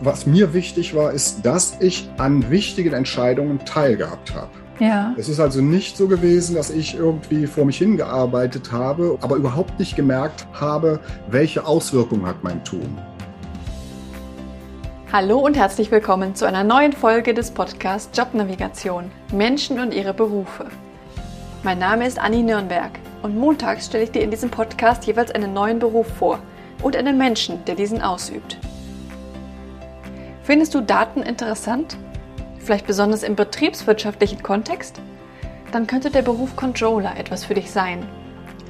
[0.00, 4.50] was mir wichtig war, ist, dass ich an wichtigen Entscheidungen teilgehabt habe.
[4.78, 5.14] Ja.
[5.18, 9.78] Es ist also nicht so gewesen, dass ich irgendwie vor mich hingearbeitet habe, aber überhaupt
[9.78, 12.98] nicht gemerkt habe, welche Auswirkungen hat mein Tun.
[15.12, 20.66] Hallo und herzlich willkommen zu einer neuen Folge des Podcasts Jobnavigation Menschen und ihre Berufe.
[21.62, 22.92] Mein Name ist Anni Nürnberg
[23.22, 26.38] und montags stelle ich dir in diesem Podcast jeweils einen neuen Beruf vor
[26.82, 28.56] und einen Menschen, der diesen ausübt.
[30.50, 31.96] Findest du Daten interessant?
[32.58, 35.00] Vielleicht besonders im betriebswirtschaftlichen Kontext?
[35.70, 38.04] Dann könnte der Beruf Controller etwas für dich sein.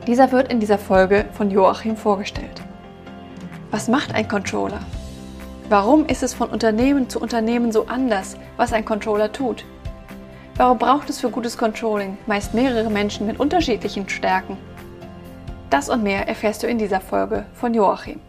[0.07, 2.61] Dieser wird in dieser Folge von Joachim vorgestellt.
[3.71, 4.81] Was macht ein Controller?
[5.71, 9.65] Warum ist es von Unternehmen zu Unternehmen so anders, was ein Controller tut?
[10.57, 14.59] Warum braucht es für gutes Controlling meist mehrere Menschen mit unterschiedlichen Stärken?
[15.71, 18.21] Das und mehr erfährst du in dieser Folge von Joachim.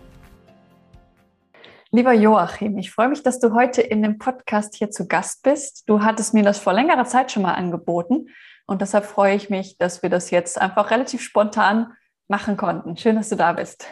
[1.93, 5.89] Lieber Joachim, ich freue mich, dass du heute in dem Podcast hier zu Gast bist.
[5.89, 8.29] Du hattest mir das vor längerer Zeit schon mal angeboten
[8.65, 11.91] und deshalb freue ich mich, dass wir das jetzt einfach relativ spontan
[12.29, 12.95] machen konnten.
[12.95, 13.87] Schön, dass du da bist.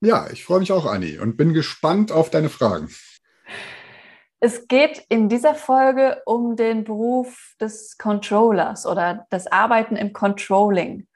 [0.00, 2.88] Ja, ich freue mich auch, Anni, und bin gespannt auf deine Fragen.
[4.40, 11.06] Es geht in dieser Folge um den Beruf des Controllers oder das Arbeiten im Controlling.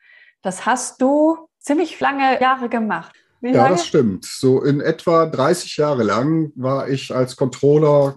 [0.42, 3.16] Das hast du ziemlich lange Jahre gemacht.
[3.40, 3.70] Wie ja, lange?
[3.70, 4.24] das stimmt.
[4.24, 8.16] So in etwa 30 Jahre lang war ich als Controller,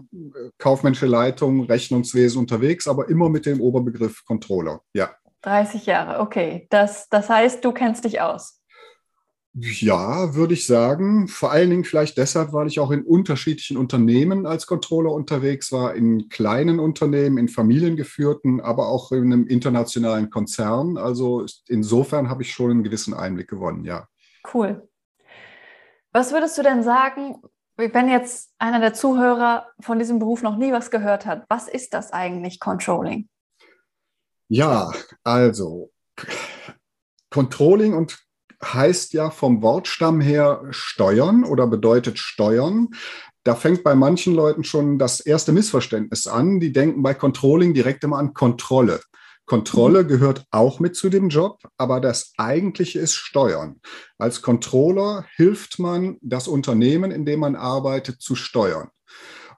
[0.58, 4.82] kaufmännische Leitung, Rechnungswesen unterwegs, aber immer mit dem Oberbegriff Controller.
[4.94, 5.12] Ja.
[5.44, 6.68] 30 Jahre, okay.
[6.70, 8.62] Das, das heißt, du kennst dich aus.
[9.54, 11.28] Ja, würde ich sagen.
[11.28, 15.94] Vor allen Dingen vielleicht deshalb, weil ich auch in unterschiedlichen Unternehmen als Controller unterwegs war,
[15.94, 20.98] in kleinen Unternehmen, in familiengeführten, aber auch in einem internationalen Konzern.
[20.98, 24.08] Also insofern habe ich schon einen gewissen Einblick gewonnen, ja.
[24.54, 24.88] Cool.
[26.14, 27.42] Was würdest du denn sagen,
[27.78, 31.46] wenn jetzt einer der Zuhörer von diesem Beruf noch nie was gehört hat?
[31.50, 33.30] Was ist das eigentlich, Controlling?
[34.50, 34.92] Ja,
[35.24, 35.92] also
[37.30, 38.20] Controlling und
[38.64, 42.90] heißt ja vom Wortstamm her steuern oder bedeutet steuern.
[43.44, 46.60] Da fängt bei manchen Leuten schon das erste Missverständnis an.
[46.60, 49.00] Die denken bei Controlling direkt immer an Kontrolle.
[49.52, 53.82] Kontrolle gehört auch mit zu dem Job, aber das eigentliche ist Steuern.
[54.18, 58.92] Als Controller hilft man das Unternehmen, in dem man arbeitet, zu steuern.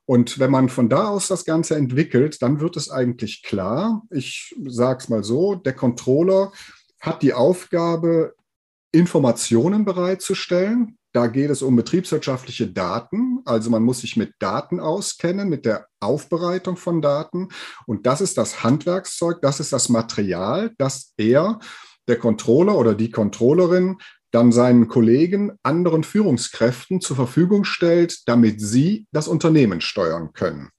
[0.06, 4.56] Und wenn man von da aus das Ganze entwickelt, dann wird es eigentlich klar, ich
[4.66, 6.52] sage es mal so, der Controller
[7.00, 8.34] hat die Aufgabe,
[8.94, 10.98] Informationen bereitzustellen.
[11.14, 13.40] Da geht es um betriebswirtschaftliche Daten.
[13.46, 17.50] Also man muss sich mit Daten auskennen, mit der Aufbereitung von Daten.
[17.86, 21.59] Und das ist das Handwerkszeug, das ist das Material, das er,
[22.08, 23.98] der Controller oder die Controllerin,
[24.32, 30.70] dann seinen Kollegen, anderen Führungskräften zur Verfügung stellt, damit sie das Unternehmen steuern können.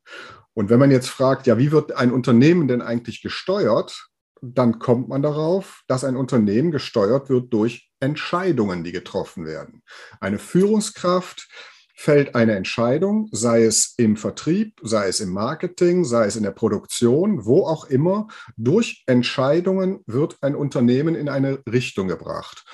[0.55, 4.09] Und wenn man jetzt fragt, ja, wie wird ein Unternehmen denn eigentlich gesteuert,
[4.43, 9.83] dann kommt man darauf, dass ein Unternehmen gesteuert wird durch Entscheidungen, die getroffen werden.
[10.21, 11.49] Eine Führungskraft
[11.97, 16.51] fällt eine Entscheidung, sei es im Vertrieb, sei es im Marketing, sei es in der
[16.51, 18.29] Produktion, wo auch immer.
[18.57, 22.65] Durch Entscheidungen wird ein Unternehmen in eine Richtung gebracht.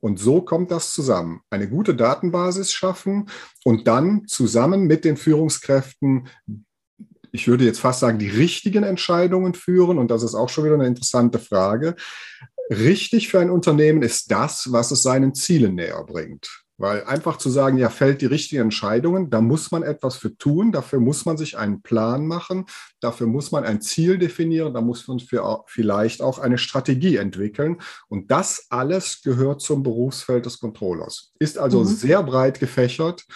[0.00, 1.42] Und so kommt das zusammen.
[1.50, 3.28] Eine gute Datenbasis schaffen
[3.64, 6.28] und dann zusammen mit den Führungskräften
[7.32, 9.98] ich würde jetzt fast sagen, die richtigen Entscheidungen führen.
[9.98, 11.94] Und das ist auch schon wieder eine interessante Frage.
[12.70, 16.62] Richtig für ein Unternehmen ist das, was es seinen Zielen näher bringt.
[16.78, 20.72] Weil einfach zu sagen, ja, fällt die richtigen Entscheidungen, da muss man etwas für tun,
[20.72, 22.64] dafür muss man sich einen Plan machen,
[23.00, 27.82] dafür muss man ein Ziel definieren, da muss man für vielleicht auch eine Strategie entwickeln.
[28.08, 31.32] Und das alles gehört zum Berufsfeld des Controllers.
[31.38, 31.86] Ist also mhm.
[31.86, 33.26] sehr breit gefächert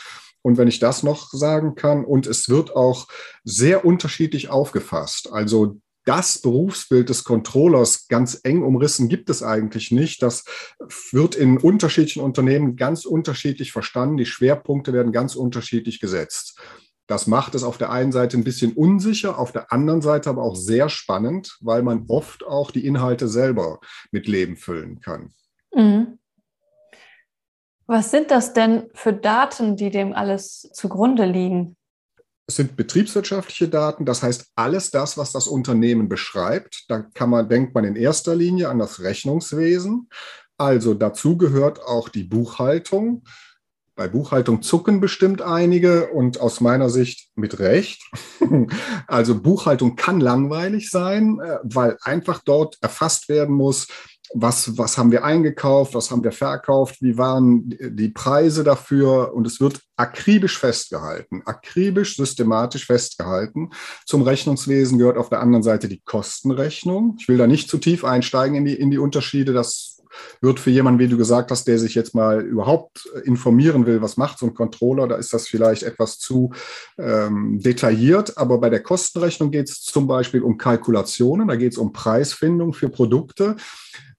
[0.46, 3.08] und wenn ich das noch sagen kann, und es wird auch
[3.44, 5.32] sehr unterschiedlich aufgefasst.
[5.32, 10.22] Also das Berufsbild des Controllers ganz eng umrissen gibt es eigentlich nicht.
[10.22, 10.44] Das
[11.10, 14.18] wird in unterschiedlichen Unternehmen ganz unterschiedlich verstanden.
[14.18, 16.60] Die Schwerpunkte werden ganz unterschiedlich gesetzt.
[17.06, 20.42] Das macht es auf der einen Seite ein bisschen unsicher, auf der anderen Seite aber
[20.42, 23.80] auch sehr spannend, weil man oft auch die Inhalte selber
[24.10, 25.32] mit Leben füllen kann.
[25.74, 26.18] Mhm.
[27.86, 31.76] Was sind das denn für Daten, die dem alles zugrunde liegen?
[32.46, 36.84] Es sind betriebswirtschaftliche Daten, das heißt alles das, was das Unternehmen beschreibt.
[36.88, 40.08] Da kann man, denkt man in erster Linie an das Rechnungswesen.
[40.58, 43.24] Also dazu gehört auch die Buchhaltung.
[43.96, 48.02] Bei Buchhaltung zucken bestimmt einige und aus meiner Sicht mit Recht.
[49.06, 53.86] Also Buchhaltung kann langweilig sein, äh, weil einfach dort erfasst werden muss,
[54.32, 59.46] was, was haben wir eingekauft, was haben wir verkauft, wie waren die Preise dafür und
[59.46, 63.70] es wird akribisch festgehalten, akribisch systematisch festgehalten.
[64.06, 67.16] Zum Rechnungswesen gehört auf der anderen Seite die Kostenrechnung.
[67.20, 69.93] Ich will da nicht zu tief einsteigen in die, in die Unterschiede, das
[70.40, 74.16] wird für jemanden, wie du gesagt hast, der sich jetzt mal überhaupt informieren will, was
[74.16, 76.52] macht so ein Controller, da ist das vielleicht etwas zu
[76.98, 78.38] ähm, detailliert.
[78.38, 82.72] Aber bei der Kostenrechnung geht es zum Beispiel um Kalkulationen, da geht es um Preisfindung
[82.72, 83.56] für Produkte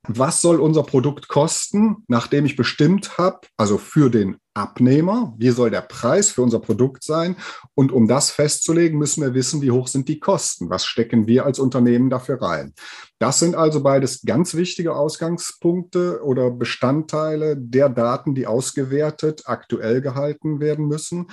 [0.07, 5.69] was soll unser Produkt kosten, nachdem ich bestimmt habe, also für den Abnehmer, wie soll
[5.69, 7.35] der Preis für unser Produkt sein?
[7.75, 11.45] Und um das festzulegen, müssen wir wissen, wie hoch sind die Kosten, was stecken wir
[11.45, 12.73] als Unternehmen dafür rein.
[13.19, 20.59] Das sind also beides ganz wichtige Ausgangspunkte oder Bestandteile der Daten, die ausgewertet, aktuell gehalten
[20.59, 21.27] werden müssen.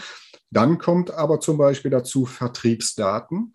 [0.50, 3.54] Dann kommt aber zum Beispiel dazu Vertriebsdaten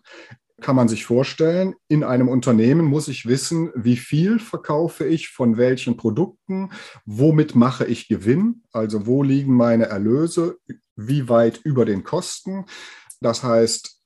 [0.60, 5.56] kann man sich vorstellen, in einem Unternehmen muss ich wissen, wie viel verkaufe ich von
[5.56, 6.70] welchen Produkten,
[7.04, 10.58] womit mache ich Gewinn, also wo liegen meine Erlöse,
[10.96, 12.66] wie weit über den Kosten.
[13.20, 13.98] Das heißt,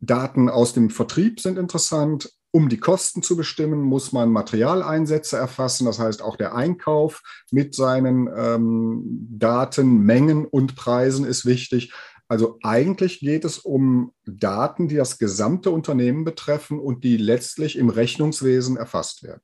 [0.00, 2.30] Daten aus dem Vertrieb sind interessant.
[2.52, 5.84] Um die Kosten zu bestimmen, muss man Materialeinsätze erfassen.
[5.84, 7.22] Das heißt, auch der Einkauf
[7.52, 11.92] mit seinen ähm, Daten, Mengen und Preisen ist wichtig.
[12.30, 17.88] Also eigentlich geht es um Daten, die das gesamte Unternehmen betreffen und die letztlich im
[17.88, 19.42] Rechnungswesen erfasst werden.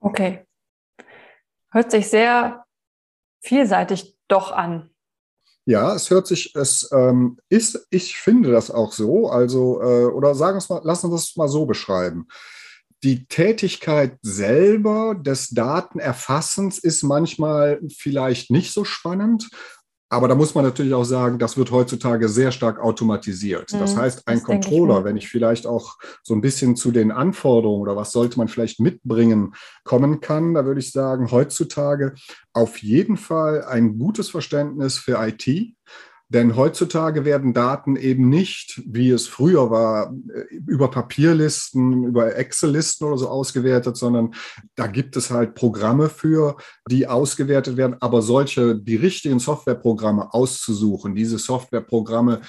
[0.00, 0.46] Okay.
[1.70, 2.64] Hört sich sehr
[3.42, 4.88] vielseitig doch an.
[5.66, 10.34] Ja, es hört sich, es ähm, ist, ich finde das auch so, also, äh, oder
[10.34, 12.26] sagen wir es mal, lassen wir es mal so beschreiben.
[13.02, 19.50] Die Tätigkeit selber des Datenerfassens ist manchmal vielleicht nicht so spannend,
[20.12, 23.72] aber da muss man natürlich auch sagen, das wird heutzutage sehr stark automatisiert.
[23.72, 26.90] Das mhm, heißt, ein das Controller, ich wenn ich vielleicht auch so ein bisschen zu
[26.90, 29.54] den Anforderungen oder was sollte man vielleicht mitbringen
[29.84, 32.14] kommen kann, da würde ich sagen, heutzutage
[32.52, 35.76] auf jeden Fall ein gutes Verständnis für IT
[36.30, 40.14] denn heutzutage werden Daten eben nicht, wie es früher war,
[40.64, 44.34] über Papierlisten, über Excel-Listen oder so ausgewertet, sondern
[44.76, 46.56] da gibt es halt Programme für,
[46.88, 47.96] die ausgewertet werden.
[47.98, 52.42] Aber solche, die richtigen Softwareprogramme auszusuchen, diese Softwareprogramme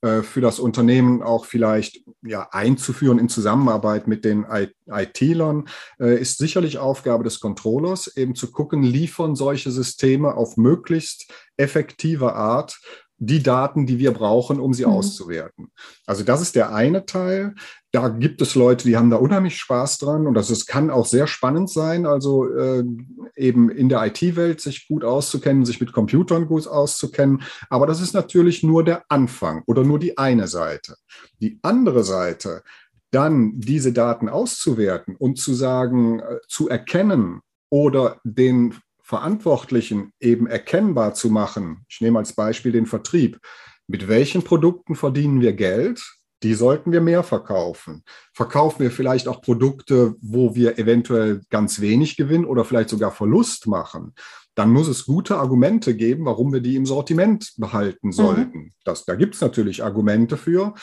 [0.00, 4.46] äh, für das Unternehmen auch vielleicht ja, einzuführen in Zusammenarbeit mit den
[4.86, 11.32] IT-Lern, äh, ist sicherlich Aufgabe des Controllers, eben zu gucken, liefern solche Systeme auf möglichst
[11.56, 12.78] effektive Art
[13.26, 14.92] die Daten, die wir brauchen, um sie mhm.
[14.92, 15.68] auszuwerten.
[16.06, 17.54] Also das ist der eine Teil.
[17.92, 21.06] Da gibt es Leute, die haben da unheimlich Spaß dran und das ist, kann auch
[21.06, 22.84] sehr spannend sein, also äh,
[23.36, 27.42] eben in der IT-Welt sich gut auszukennen, sich mit Computern gut auszukennen.
[27.70, 30.96] Aber das ist natürlich nur der Anfang oder nur die eine Seite.
[31.40, 32.62] Die andere Seite,
[33.10, 38.74] dann diese Daten auszuwerten und zu sagen, äh, zu erkennen oder den
[39.04, 41.84] Verantwortlichen eben erkennbar zu machen.
[41.88, 43.38] Ich nehme als Beispiel den Vertrieb.
[43.86, 46.02] Mit welchen Produkten verdienen wir Geld?
[46.42, 48.02] Die sollten wir mehr verkaufen.
[48.32, 53.66] Verkaufen wir vielleicht auch Produkte, wo wir eventuell ganz wenig Gewinn oder vielleicht sogar Verlust
[53.66, 54.14] machen?
[54.54, 58.12] Dann muss es gute Argumente geben, warum wir die im Sortiment behalten mhm.
[58.12, 58.58] sollten.
[58.58, 58.72] Mhm.
[58.84, 60.74] Das, da gibt es natürlich Argumente für.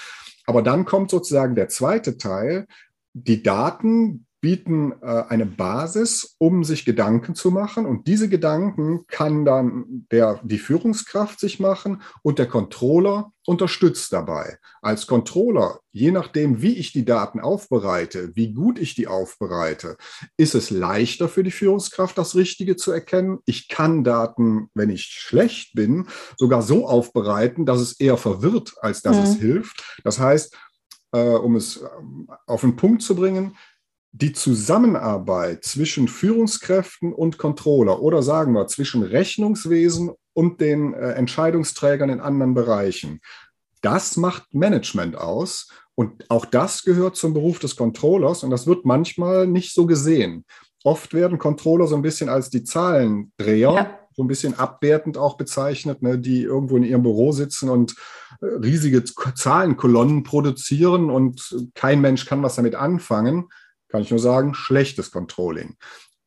[0.46, 2.68] Aber dann kommt sozusagen der zweite Teil.
[3.14, 7.86] Die Daten, bieten äh, eine Basis, um sich Gedanken zu machen.
[7.86, 14.58] Und diese Gedanken kann dann der, die Führungskraft sich machen und der Controller unterstützt dabei.
[14.82, 19.98] Als Controller, je nachdem, wie ich die Daten aufbereite, wie gut ich die aufbereite,
[20.38, 23.40] ist es leichter für die Führungskraft, das Richtige zu erkennen.
[23.46, 29.04] Ich kann Daten, wenn ich schlecht bin, sogar so aufbereiten, dass es eher verwirrt, als
[29.04, 29.24] dass mhm.
[29.24, 30.02] es hilft.
[30.04, 30.56] Das heißt,
[31.14, 33.58] äh, um es ähm, auf den Punkt zu bringen,
[34.14, 42.10] die Zusammenarbeit zwischen Führungskräften und Controller oder sagen wir zwischen Rechnungswesen und den äh, Entscheidungsträgern
[42.10, 43.22] in anderen Bereichen,
[43.82, 45.70] das macht Management aus.
[45.96, 50.46] Und auch das gehört zum Beruf des Controllers und das wird manchmal nicht so gesehen.
[50.84, 54.00] Oft werden Controller so ein bisschen als die Zahlendreher, ja.
[54.16, 57.96] so ein bisschen abwertend auch bezeichnet, ne, die irgendwo in ihrem Büro sitzen und
[58.42, 63.48] äh, riesige Zahlenkolonnen produzieren und kein Mensch kann was damit anfangen
[63.92, 65.76] kann ich nur sagen, schlechtes Controlling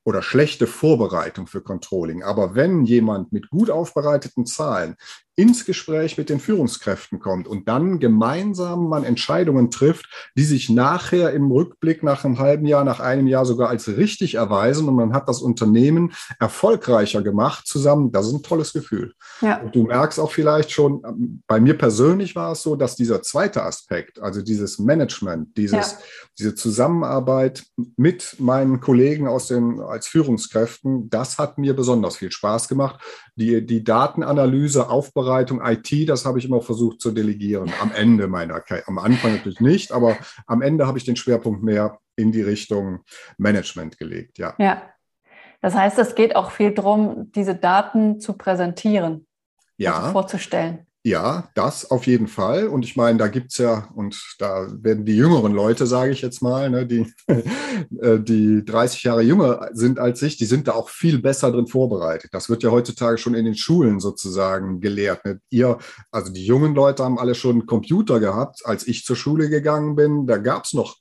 [0.05, 2.23] oder schlechte Vorbereitung für Controlling.
[2.23, 4.97] Aber wenn jemand mit gut aufbereiteten Zahlen
[5.37, 11.33] ins Gespräch mit den Führungskräften kommt und dann gemeinsam man Entscheidungen trifft, die sich nachher
[11.33, 15.13] im Rückblick nach einem halben Jahr, nach einem Jahr sogar als richtig erweisen und man
[15.13, 18.13] hat das Unternehmen erfolgreicher gemacht zusammen.
[18.13, 19.15] Das ist ein tolles Gefühl.
[19.41, 19.61] Ja.
[19.61, 23.65] Und du merkst auch vielleicht schon, bei mir persönlich war es so, dass dieser zweite
[23.65, 25.99] Aspekt, also dieses Management, dieses, ja.
[26.39, 27.65] diese Zusammenarbeit
[27.97, 33.01] mit meinen Kollegen aus den, als Führungskräften, das hat mir besonders viel Spaß gemacht.
[33.37, 35.24] Die, die Datenanalyse, Aufbereitung,
[35.63, 37.73] IT, das habe ich immer versucht zu delegieren.
[37.81, 38.89] Am Ende meiner Karriere.
[38.89, 40.17] Am Anfang natürlich nicht, aber
[40.47, 43.01] am Ende habe ich den Schwerpunkt mehr in die Richtung
[43.39, 44.39] Management gelegt.
[44.39, 44.55] Ja.
[44.59, 44.83] ja.
[45.61, 49.27] Das heißt, es geht auch viel darum, diese Daten zu präsentieren,
[49.77, 50.11] ja.
[50.11, 50.87] vorzustellen.
[51.07, 52.67] Ja, das auf jeden Fall.
[52.67, 56.23] Und ich meine, da gibt es ja, und da werden die jüngeren Leute, sage ich
[56.23, 57.13] jetzt mal, ne, die,
[58.01, 61.67] äh, die 30 Jahre jünger sind als ich, die sind da auch viel besser drin
[61.67, 62.31] vorbereitet.
[62.33, 65.27] Das wird ja heutzutage schon in den Schulen sozusagen gelehrt.
[65.27, 65.41] Ne?
[65.51, 65.77] Ihr,
[66.11, 68.63] also die jungen Leute haben alle schon einen Computer gehabt.
[68.65, 70.97] Als ich zur Schule gegangen bin, da gab es noch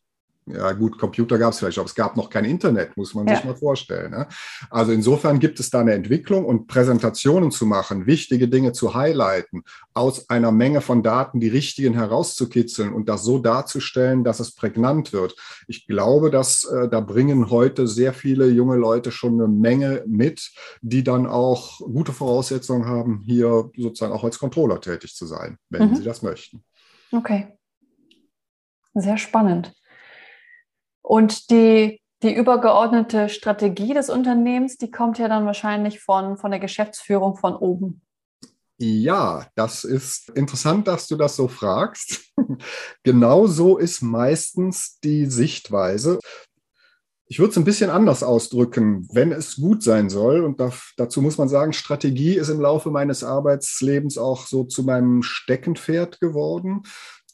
[0.46, 3.36] ja gut, Computer gab es vielleicht, aber es gab noch kein Internet, muss man ja.
[3.36, 4.12] sich mal vorstellen.
[4.12, 4.28] Ne?
[4.70, 9.64] Also insofern gibt es da eine Entwicklung und Präsentationen zu machen, wichtige Dinge zu highlighten,
[9.94, 15.14] aus einer Menge von Daten die richtigen herauszukitzeln und das so darzustellen, dass es prägnant
[15.14, 15.36] wird.
[15.68, 20.52] Ich glaube, dass äh, da bringen heute sehr viele junge Leute schon eine Menge mit,
[20.82, 25.90] die dann auch gute Voraussetzungen haben, hier sozusagen auch als Controller tätig zu sein, wenn
[25.90, 25.96] mhm.
[25.96, 26.64] sie das möchten.
[27.12, 27.58] Okay.
[28.94, 29.74] Sehr spannend.
[31.04, 36.60] Und die, die übergeordnete Strategie des Unternehmens, die kommt ja dann wahrscheinlich von, von der
[36.60, 38.02] Geschäftsführung von oben.
[38.80, 42.34] Ja, das ist interessant, dass du das so fragst.
[43.04, 46.20] genau so ist meistens die Sichtweise.
[47.28, 50.44] Ich würde es ein bisschen anders ausdrücken, wenn es gut sein soll.
[50.44, 54.84] Und da, dazu muss man sagen, Strategie ist im Laufe meines Arbeitslebens auch so zu
[54.84, 56.84] meinem Steckenpferd geworden.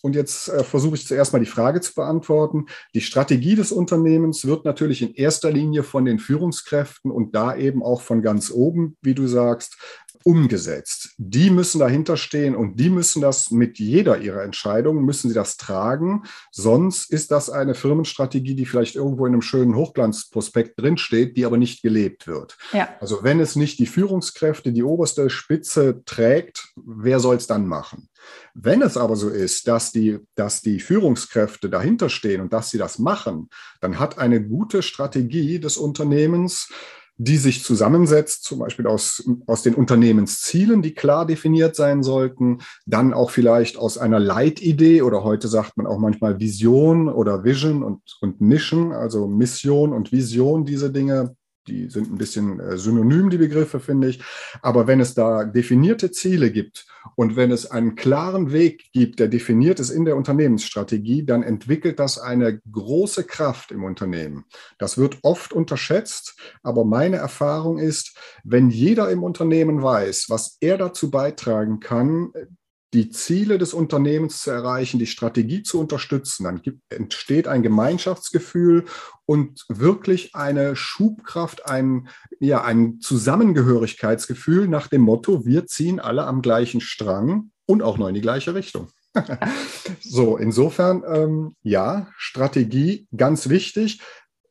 [0.01, 2.67] Und jetzt äh, versuche ich zuerst mal die Frage zu beantworten.
[2.93, 7.83] Die Strategie des Unternehmens wird natürlich in erster Linie von den Führungskräften und da eben
[7.83, 9.77] auch von ganz oben, wie du sagst,
[10.23, 11.11] umgesetzt.
[11.17, 15.57] Die müssen dahinter stehen und die müssen das mit jeder ihrer Entscheidungen, müssen sie das
[15.57, 16.23] tragen.
[16.51, 21.57] Sonst ist das eine Firmenstrategie, die vielleicht irgendwo in einem schönen Hochglanzprospekt drinsteht, die aber
[21.57, 22.57] nicht gelebt wird.
[22.73, 22.89] Ja.
[22.99, 28.09] Also wenn es nicht die Führungskräfte, die oberste Spitze trägt, wer soll es dann machen?
[28.53, 32.77] Wenn es aber so ist, dass die, dass die Führungskräfte dahinter stehen und dass sie
[32.77, 33.49] das machen,
[33.79, 36.69] dann hat eine gute Strategie des Unternehmens
[37.19, 43.13] die sich zusammensetzt, zum Beispiel aus, aus den Unternehmenszielen, die klar definiert sein sollten, dann
[43.13, 48.01] auch vielleicht aus einer Leitidee oder heute sagt man auch manchmal Vision oder Vision und,
[48.21, 51.35] und Mission, also Mission und Vision, diese Dinge
[51.67, 54.21] die sind ein bisschen äh, synonym, die Begriffe, finde ich.
[54.61, 59.27] Aber wenn es da definierte Ziele gibt und wenn es einen klaren Weg gibt, der
[59.27, 64.45] definiert ist in der Unternehmensstrategie, dann entwickelt das eine große Kraft im Unternehmen.
[64.77, 70.77] Das wird oft unterschätzt, aber meine Erfahrung ist, wenn jeder im Unternehmen weiß, was er
[70.77, 72.31] dazu beitragen kann,
[72.93, 78.85] die Ziele des Unternehmens zu erreichen, die Strategie zu unterstützen, dann gibt, entsteht ein Gemeinschaftsgefühl
[79.25, 86.41] und wirklich eine Schubkraft, ein, ja, ein Zusammengehörigkeitsgefühl nach dem Motto, wir ziehen alle am
[86.41, 88.89] gleichen Strang und auch noch in die gleiche Richtung.
[90.01, 94.01] so, insofern, ähm, ja, Strategie ganz wichtig.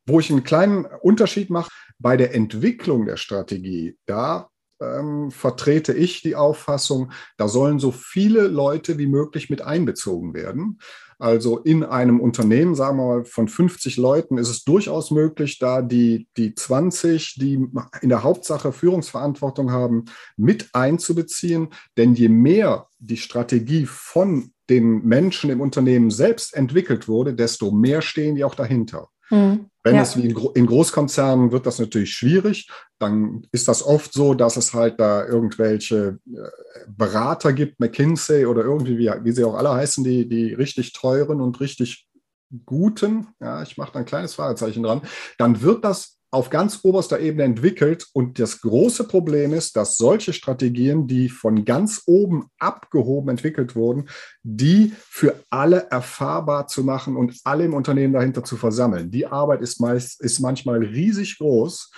[0.06, 4.48] Wo ich einen kleinen Unterschied mache, bei der Entwicklung der Strategie, da
[4.80, 10.78] ähm, vertrete ich die Auffassung, da sollen so viele Leute wie möglich mit einbezogen werden.
[11.20, 15.82] Also in einem Unternehmen, sagen wir mal, von 50 Leuten ist es durchaus möglich, da
[15.82, 17.66] die, die 20, die
[18.02, 20.04] in der Hauptsache Führungsverantwortung haben,
[20.36, 21.70] mit einzubeziehen.
[21.96, 28.00] Denn je mehr die Strategie von den Menschen im Unternehmen selbst entwickelt wurde, desto mehr
[28.00, 29.08] stehen die auch dahinter.
[29.30, 29.70] Mhm.
[29.82, 30.02] Wenn ja.
[30.02, 32.68] es wie in, in, Großkonzernen wird das natürlich schwierig,
[32.98, 36.48] dann ist das oft so, dass es halt da irgendwelche äh,
[36.88, 41.40] Berater gibt, McKinsey oder irgendwie, wie, wie sie auch alle heißen, die, die richtig teuren
[41.40, 42.06] und richtig
[42.66, 45.02] guten, ja, ich mache da ein kleines Fragezeichen dran,
[45.36, 48.06] dann wird das auf ganz oberster Ebene entwickelt.
[48.12, 54.08] Und das große Problem ist, dass solche Strategien, die von ganz oben abgehoben entwickelt wurden,
[54.42, 59.10] die für alle erfahrbar zu machen und alle im Unternehmen dahinter zu versammeln.
[59.10, 61.90] Die Arbeit ist, meist, ist manchmal riesig groß.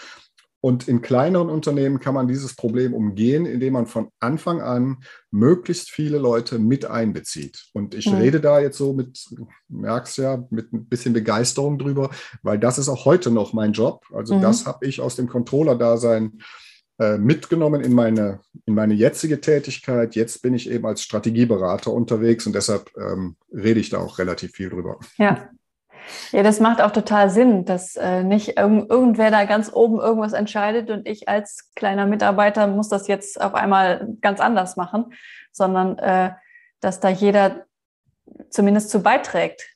[0.63, 4.99] Und in kleineren Unternehmen kann man dieses Problem umgehen, indem man von Anfang an
[5.31, 7.69] möglichst viele Leute mit einbezieht.
[7.73, 8.19] Und ich mhm.
[8.19, 9.27] rede da jetzt so mit,
[9.69, 12.11] merkst ja, mit ein bisschen Begeisterung drüber,
[12.43, 14.05] weil das ist auch heute noch mein Job.
[14.13, 14.43] Also mhm.
[14.43, 16.41] das habe ich aus dem Controller-Dasein
[16.99, 20.15] äh, mitgenommen in meine, in meine jetzige Tätigkeit.
[20.15, 24.53] Jetzt bin ich eben als Strategieberater unterwegs und deshalb ähm, rede ich da auch relativ
[24.53, 24.99] viel drüber.
[25.17, 25.49] Ja.
[26.33, 30.33] Ja, das macht auch total Sinn, dass äh, nicht irg irgendwer da ganz oben irgendwas
[30.33, 35.13] entscheidet und ich als kleiner Mitarbeiter muss das jetzt auf einmal ganz anders machen,
[35.53, 36.33] sondern äh,
[36.81, 37.67] dass da jeder
[38.49, 39.69] zumindest zu beiträgt.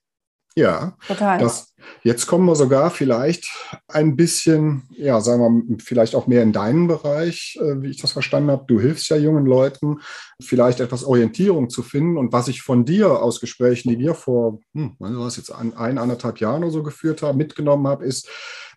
[0.57, 1.39] Ja, total.
[1.39, 3.49] Das, Jetzt kommen wir sogar vielleicht
[3.89, 8.13] ein bisschen, ja, sagen wir, vielleicht auch mehr in deinen Bereich, äh, wie ich das
[8.13, 8.65] verstanden habe.
[8.67, 10.01] Du hilfst ja jungen Leuten,
[10.43, 12.19] vielleicht etwas Orientierung zu finden.
[12.19, 15.99] Und was ich von dir aus Gesprächen, die wir vor, hm, was jetzt ein, ein,
[15.99, 18.29] anderthalb Jahren oder so geführt haben, mitgenommen habe, ist,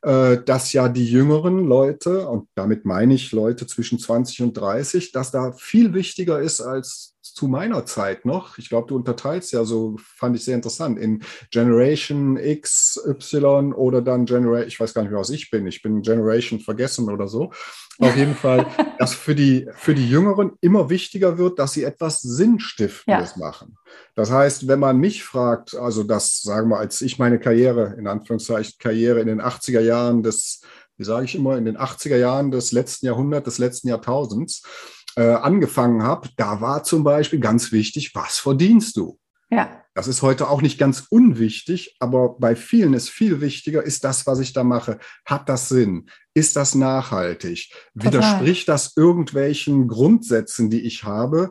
[0.03, 5.12] äh, dass ja die jüngeren Leute, und damit meine ich Leute zwischen 20 und 30,
[5.12, 8.58] dass da viel wichtiger ist als zu meiner Zeit noch.
[8.58, 14.01] Ich glaube, du unterteilst ja so, fand ich sehr interessant, in Generation X, Y oder
[14.01, 15.67] dann Generation, ich weiß gar nicht mehr, was ich bin.
[15.67, 17.51] Ich bin Generation vergessen oder so.
[18.00, 18.65] Auf jeden Fall,
[18.98, 23.46] dass für die, für die Jüngeren immer wichtiger wird, dass sie etwas Sinnstiftendes ja.
[23.46, 23.77] machen.
[24.15, 28.08] Das heißt, wenn man mich fragt, also das, sagen wir, als ich meine Karriere, in
[28.08, 30.62] Anführungszeichen Karriere in den 80er Jahren des,
[30.98, 34.63] wie sage ich immer, in den 80er Jahren des letzten Jahrhunderts, des letzten Jahrtausends,
[35.18, 39.20] äh, angefangen habe, da war zum Beispiel ganz wichtig, was verdienst du?
[39.50, 39.84] Ja.
[39.98, 44.27] Das ist heute auch nicht ganz unwichtig, aber bei vielen ist viel wichtiger, ist das,
[44.27, 46.12] was ich da mache, hat das Sinn?
[46.36, 47.72] Ist das nachhaltig?
[47.96, 48.13] Total.
[48.13, 51.50] Widerspricht das irgendwelchen Grundsätzen, die ich habe,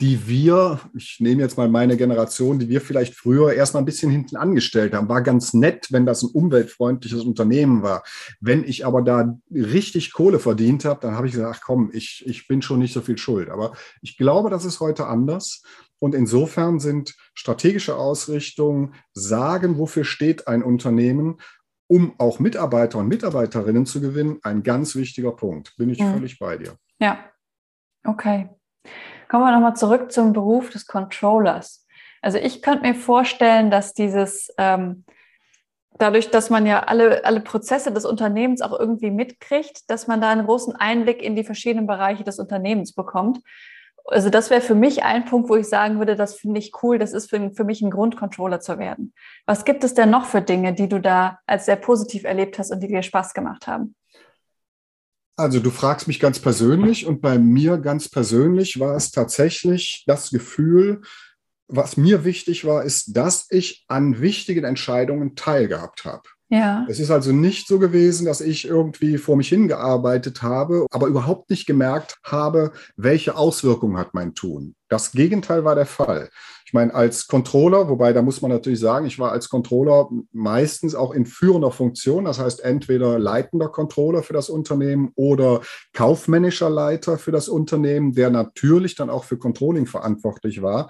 [0.00, 4.10] die wir, ich nehme jetzt mal meine Generation, die wir vielleicht früher erstmal ein bisschen
[4.10, 5.08] hinten angestellt haben.
[5.08, 8.02] War ganz nett, wenn das ein umweltfreundliches Unternehmen war.
[8.40, 12.24] Wenn ich aber da richtig Kohle verdient habe, dann habe ich gesagt, ach komm, ich,
[12.26, 13.48] ich bin schon nicht so viel schuld.
[13.48, 15.62] Aber ich glaube, das ist heute anders.
[16.04, 21.40] Und insofern sind strategische Ausrichtungen, sagen, wofür steht ein Unternehmen,
[21.86, 25.74] um auch Mitarbeiter und Mitarbeiterinnen zu gewinnen, ein ganz wichtiger Punkt.
[25.78, 26.12] Bin ich mhm.
[26.12, 26.74] völlig bei dir.
[26.98, 27.20] Ja,
[28.06, 28.50] okay.
[29.30, 31.86] Kommen wir nochmal zurück zum Beruf des Controllers.
[32.20, 35.06] Also ich könnte mir vorstellen, dass dieses, ähm,
[35.98, 40.28] dadurch, dass man ja alle, alle Prozesse des Unternehmens auch irgendwie mitkriegt, dass man da
[40.28, 43.40] einen großen Einblick in die verschiedenen Bereiche des Unternehmens bekommt.
[44.06, 46.98] Also das wäre für mich ein Punkt, wo ich sagen würde, das finde ich cool,
[46.98, 49.14] das ist für, für mich ein Grund, Controller zu werden.
[49.46, 52.70] Was gibt es denn noch für Dinge, die du da als sehr positiv erlebt hast
[52.70, 53.94] und die dir Spaß gemacht haben?
[55.36, 60.30] Also du fragst mich ganz persönlich und bei mir ganz persönlich war es tatsächlich das
[60.30, 61.02] Gefühl,
[61.66, 66.28] was mir wichtig war, ist, dass ich an wichtigen Entscheidungen teilgehabt habe.
[66.54, 66.86] Ja.
[66.88, 71.50] Es ist also nicht so gewesen, dass ich irgendwie vor mich hingearbeitet habe, aber überhaupt
[71.50, 74.76] nicht gemerkt habe, welche Auswirkungen hat mein Tun.
[74.88, 76.30] Das Gegenteil war der Fall.
[76.64, 80.94] Ich meine, als Controller, wobei da muss man natürlich sagen, ich war als Controller meistens
[80.94, 85.60] auch in führender Funktion, das heißt entweder leitender Controller für das Unternehmen oder
[85.92, 90.88] kaufmännischer Leiter für das Unternehmen, der natürlich dann auch für Controlling verantwortlich war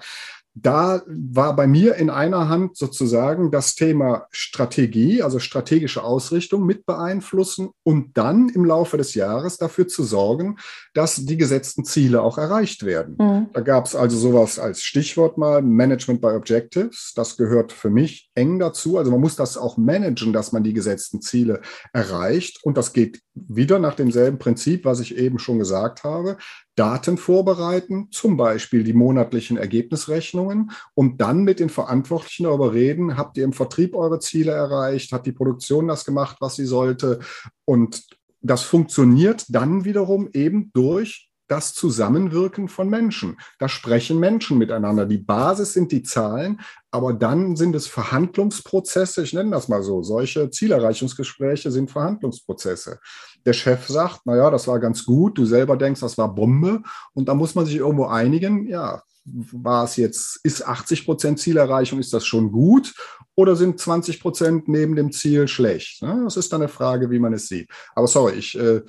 [0.57, 6.85] da war bei mir in einer Hand sozusagen das Thema Strategie, also strategische Ausrichtung mit
[6.85, 10.57] beeinflussen und dann im Laufe des Jahres dafür zu sorgen,
[10.93, 13.17] dass die gesetzten Ziele auch erreicht werden.
[13.19, 13.47] Mhm.
[13.51, 17.11] Da gab es also sowas als Stichwort mal Management by Objectives.
[17.17, 18.97] Das gehört für mich eng dazu.
[18.97, 22.63] Also man muss das auch managen, dass man die gesetzten Ziele erreicht.
[22.63, 26.37] Und das geht wieder nach demselben Prinzip, was ich eben schon gesagt habe.
[26.75, 33.37] Daten vorbereiten, zum Beispiel die monatlichen Ergebnisrechnungen und dann mit den Verantwortlichen darüber reden, habt
[33.37, 37.19] ihr im Vertrieb eure Ziele erreicht, hat die Produktion das gemacht, was sie sollte?
[37.63, 38.05] Und
[38.41, 43.37] das funktioniert dann wiederum eben durch das Zusammenwirken von Menschen.
[43.59, 45.05] Da sprechen Menschen miteinander.
[45.05, 49.23] Die Basis sind die Zahlen, aber dann sind es Verhandlungsprozesse.
[49.23, 50.03] Ich nenne das mal so.
[50.03, 52.99] Solche Zielerreichungsgespräche sind Verhandlungsprozesse.
[53.45, 55.37] Der Chef sagt, na ja, das war ganz gut.
[55.37, 56.81] Du selber denkst, das war Bombe.
[57.13, 58.67] Und da muss man sich irgendwo einigen.
[58.67, 62.93] Ja, war es jetzt, ist 80 Prozent Zielerreichung, ist das schon gut?
[63.35, 66.01] Oder sind 20 Prozent neben dem Ziel schlecht?
[66.01, 67.69] Das ist dann eine Frage, wie man es sieht.
[67.95, 68.81] Aber sorry, ich äh,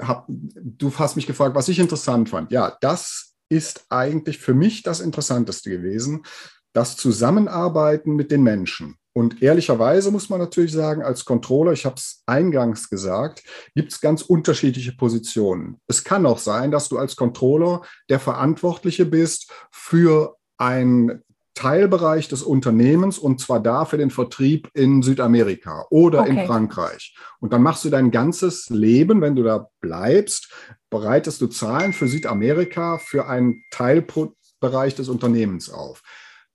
[0.00, 2.50] hab, du hast mich gefragt, was ich interessant fand.
[2.52, 6.24] Ja, das ist eigentlich für mich das Interessanteste gewesen,
[6.72, 8.96] das Zusammenarbeiten mit den Menschen.
[9.16, 13.44] Und ehrlicherweise muss man natürlich sagen, als Controller, ich habe es eingangs gesagt,
[13.76, 15.80] gibt es ganz unterschiedliche Positionen.
[15.86, 21.22] Es kann auch sein, dass du als Controller der Verantwortliche bist für ein
[21.54, 26.30] Teilbereich des Unternehmens und zwar da für den Vertrieb in Südamerika oder okay.
[26.30, 27.16] in Frankreich.
[27.40, 30.52] Und dann machst du dein ganzes Leben, wenn du da bleibst,
[30.90, 36.02] bereitest du Zahlen für Südamerika für einen Teilbereich des Unternehmens auf.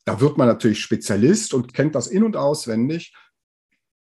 [0.06, 3.14] Da wird man natürlich Spezialist und kennt das in und auswendig,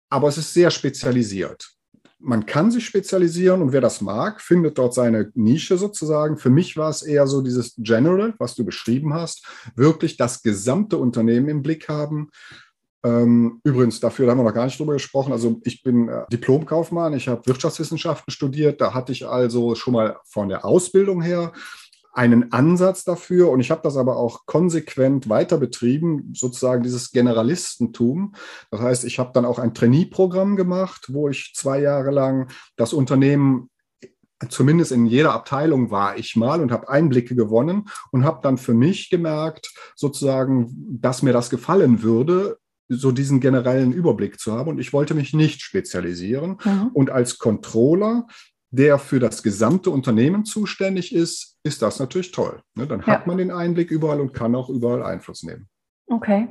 [0.09, 1.78] aber es ist sehr spezialisiert.
[2.19, 6.37] Man kann sich spezialisieren und wer das mag, findet dort seine Nische sozusagen.
[6.37, 10.97] Für mich war es eher so dieses General, was du beschrieben hast, wirklich das gesamte
[10.97, 12.29] Unternehmen im Blick haben.
[13.05, 15.31] Ähm, übrigens, dafür haben wir noch gar nicht drüber gesprochen.
[15.31, 18.81] Also ich bin äh, Diplomkaufmann, ich habe Wirtschaftswissenschaften studiert.
[18.81, 21.53] Da hatte ich also schon mal von der Ausbildung her
[22.19, 28.33] einen Ansatz dafür und ich habe das aber auch konsequent weiter betrieben, sozusagen dieses Generalistentum.
[28.71, 32.91] Das heißt, ich habe dann auch ein Trainee-Programm gemacht, wo ich zwei Jahre lang das
[32.91, 33.69] Unternehmen
[34.49, 38.73] zumindest in jeder Abteilung war ich mal und habe Einblicke gewonnen und habe dann für
[38.73, 42.57] mich gemerkt, sozusagen, dass mir das gefallen würde,
[42.89, 44.69] so diesen generellen Überblick zu haben.
[44.69, 46.57] Und ich wollte mich nicht spezialisieren.
[46.65, 46.89] Mhm.
[46.93, 48.27] Und als Controller
[48.71, 52.61] der für das gesamte Unternehmen zuständig ist, ist das natürlich toll.
[52.75, 52.87] Ne?
[52.87, 53.23] Dann hat ja.
[53.25, 55.67] man den Einblick überall und kann auch überall Einfluss nehmen.
[56.07, 56.47] Okay.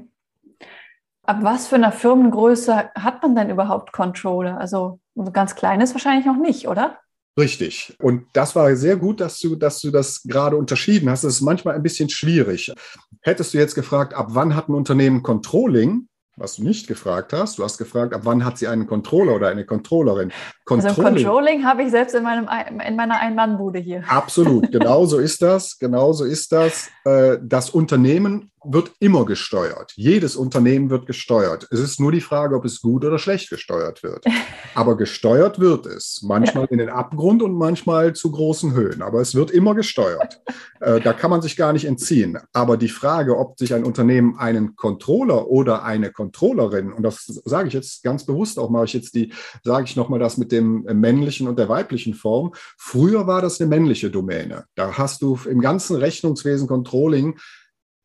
[1.23, 4.59] Ab was für einer Firmengröße hat man denn überhaupt Controller?
[4.59, 5.01] Also
[5.33, 6.99] ganz kleines wahrscheinlich noch nicht, oder?
[7.39, 7.95] Richtig.
[8.01, 11.23] Und das war sehr gut, dass du, dass du das gerade unterschieden hast.
[11.23, 12.73] Das ist manchmal ein bisschen schwierig.
[13.21, 16.08] Hättest du jetzt gefragt, ab wann hat ein Unternehmen Controlling,
[16.39, 17.59] was du nicht gefragt hast.
[17.59, 20.33] Du hast gefragt, ab wann hat sie einen Controller oder eine Controllerin?
[20.65, 22.49] Controlling, also Controlling habe ich selbst in, meinem,
[22.87, 24.03] in meiner Einmannbude hier.
[24.09, 25.79] Absolut, genau so ist das.
[25.79, 26.89] Genau so ist das.
[27.05, 29.93] Äh, das Unternehmen wird immer gesteuert.
[29.97, 31.67] Jedes Unternehmen wird gesteuert.
[31.71, 34.25] Es ist nur die Frage, ob es gut oder schlecht gesteuert wird.
[34.75, 36.21] Aber gesteuert wird es.
[36.23, 39.03] Manchmal in den Abgrund und manchmal zu großen Höhen.
[39.03, 40.41] Aber es wird immer gesteuert.
[40.81, 42.39] Äh, da kann man sich gar nicht entziehen.
[42.53, 47.67] Aber die Frage, ob sich ein Unternehmen einen Controller oder eine Controllerin, und das sage
[47.67, 49.33] ich jetzt ganz bewusst auch, mache ich jetzt die,
[49.65, 52.53] sage ich nochmal das mit dem männlichen und der weiblichen Form.
[52.77, 54.67] Früher war das eine männliche Domäne.
[54.77, 57.37] Da hast du im ganzen Rechnungswesen Controlling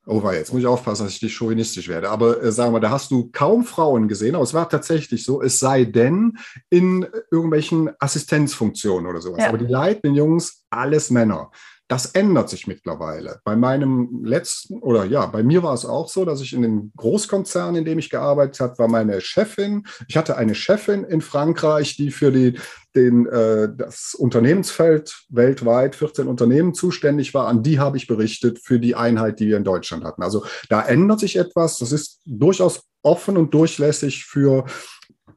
[0.05, 2.09] Oh, war jetzt muss ich aufpassen, dass ich nicht chauvinistisch werde.
[2.09, 5.41] Aber äh, sagen wir, da hast du kaum Frauen gesehen, aber es war tatsächlich so,
[5.41, 6.37] es sei denn
[6.69, 9.39] in irgendwelchen Assistenzfunktionen oder sowas.
[9.39, 9.49] Ja.
[9.49, 11.51] Aber die leitenden Jungs, alles Männer.
[11.89, 13.41] Das ändert sich mittlerweile.
[13.43, 16.91] Bei meinem letzten, oder ja, bei mir war es auch so, dass ich in dem
[16.95, 19.85] Großkonzern, in dem ich gearbeitet habe, war meine Chefin.
[20.07, 22.57] Ich hatte eine Chefin in Frankreich, die für die,
[22.95, 27.47] den, äh, das Unternehmensfeld weltweit, 14 Unternehmen zuständig war.
[27.47, 30.23] An die habe ich berichtet für die Einheit, die wir in Deutschland hatten.
[30.23, 31.77] Also da ändert sich etwas.
[31.79, 34.65] Das ist durchaus offen und durchlässig für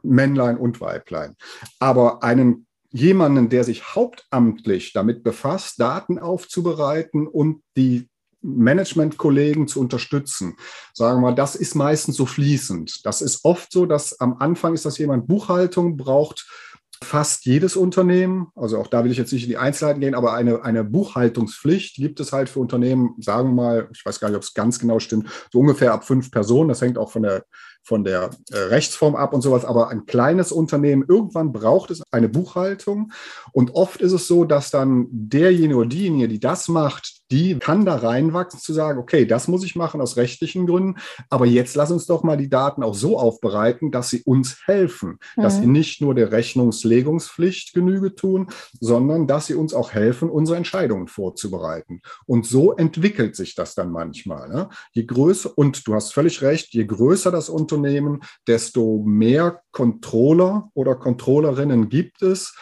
[0.03, 1.35] Männlein und Weiblein.
[1.81, 8.09] Aber einen jemanden, der sich hauptamtlich damit befasst, Daten aufzubereiten und die
[8.43, 10.57] Managementkollegen zu unterstützen.
[10.95, 13.05] Sagen wir mal, das ist meistens so fließend.
[13.05, 16.47] Das ist oft so, dass am Anfang ist das jemand Buchhaltung braucht
[17.03, 20.33] fast jedes Unternehmen, also auch da will ich jetzt nicht in die Einzelheiten gehen, aber
[20.33, 24.37] eine, eine Buchhaltungspflicht gibt es halt für Unternehmen, sagen wir mal, ich weiß gar nicht,
[24.37, 26.69] ob es ganz genau stimmt, so ungefähr ab fünf Personen.
[26.69, 27.45] Das hängt auch von der
[27.87, 32.29] von der äh, Rechtsform ab und sowas, aber ein kleines Unternehmen, irgendwann braucht es eine
[32.29, 33.13] Buchhaltung.
[33.53, 37.85] Und oft ist es so, dass dann derjenige oder diejenige, die das macht, die kann
[37.85, 40.97] da reinwachsen zu sagen, okay, das muss ich machen aus rechtlichen Gründen,
[41.31, 45.19] aber jetzt lass uns doch mal die Daten auch so aufbereiten, dass sie uns helfen,
[45.37, 45.43] mhm.
[45.43, 48.49] dass sie nicht nur der Rechnungslegungspflicht Genüge tun,
[48.81, 52.01] sondern dass sie uns auch helfen, unsere Entscheidungen vorzubereiten.
[52.27, 54.49] Und so entwickelt sich das dann manchmal.
[54.49, 54.69] Ne?
[54.93, 60.71] Je größer, und du hast völlig recht, je größer das Unternehmen, Unternehmen, desto mehr Controller
[60.75, 62.55] oder Controllerinnen gibt es.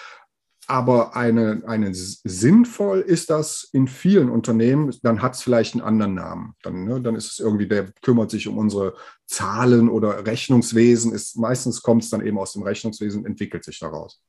[0.66, 6.14] Aber eine, eine sinnvoll ist das in vielen Unternehmen, dann hat es vielleicht einen anderen
[6.14, 6.55] Namen.
[6.62, 8.94] Dann, ne, dann ist es irgendwie, der kümmert sich um unsere
[9.27, 11.12] Zahlen oder Rechnungswesen.
[11.12, 14.22] Ist, meistens kommt es dann eben aus dem Rechnungswesen, entwickelt sich daraus.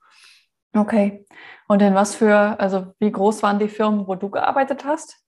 [0.76, 1.26] Okay.
[1.69, 5.24] Und in was für, also wie groß waren die Firmen, wo du gearbeitet hast?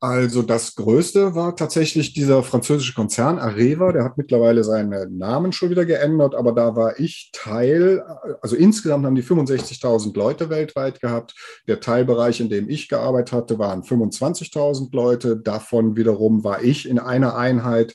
[0.00, 5.70] Also das Größte war tatsächlich dieser französische Konzern Areva, der hat mittlerweile seinen Namen schon
[5.70, 8.04] wieder geändert, aber da war ich Teil,
[8.40, 11.34] also insgesamt haben die 65.000 Leute weltweit gehabt.
[11.66, 15.36] Der Teilbereich, in dem ich gearbeitet hatte, waren 25.000 Leute.
[15.36, 17.94] Davon wiederum war ich in einer Einheit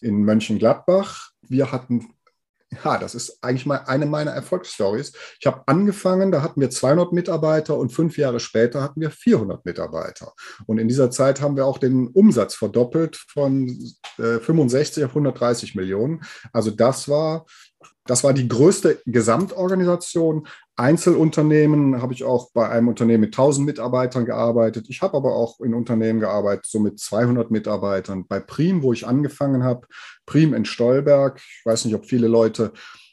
[0.00, 1.30] in Mönchengladbach.
[1.48, 2.12] Wir hatten
[2.84, 5.12] ja, das ist eigentlich mal eine meiner Erfolgsstories.
[5.40, 9.64] Ich habe angefangen, da hatten wir 200 Mitarbeiter und fünf Jahre später hatten wir 400
[9.64, 10.32] Mitarbeiter.
[10.66, 13.68] Und in dieser Zeit haben wir auch den Umsatz verdoppelt von
[14.18, 16.22] äh, 65 auf 130 Millionen.
[16.52, 17.44] Also das war
[18.06, 20.46] das war die größte Gesamtorganisation.
[20.80, 24.86] Einzelunternehmen habe ich auch bei einem Unternehmen mit 1000 Mitarbeitern gearbeitet.
[24.88, 28.26] Ich habe aber auch in Unternehmen gearbeitet, so mit 200 Mitarbeitern.
[28.26, 29.86] Bei Prim, wo ich angefangen habe,
[30.24, 31.38] Prim in Stolberg.
[31.38, 32.72] Ich weiß nicht, ob viele Leute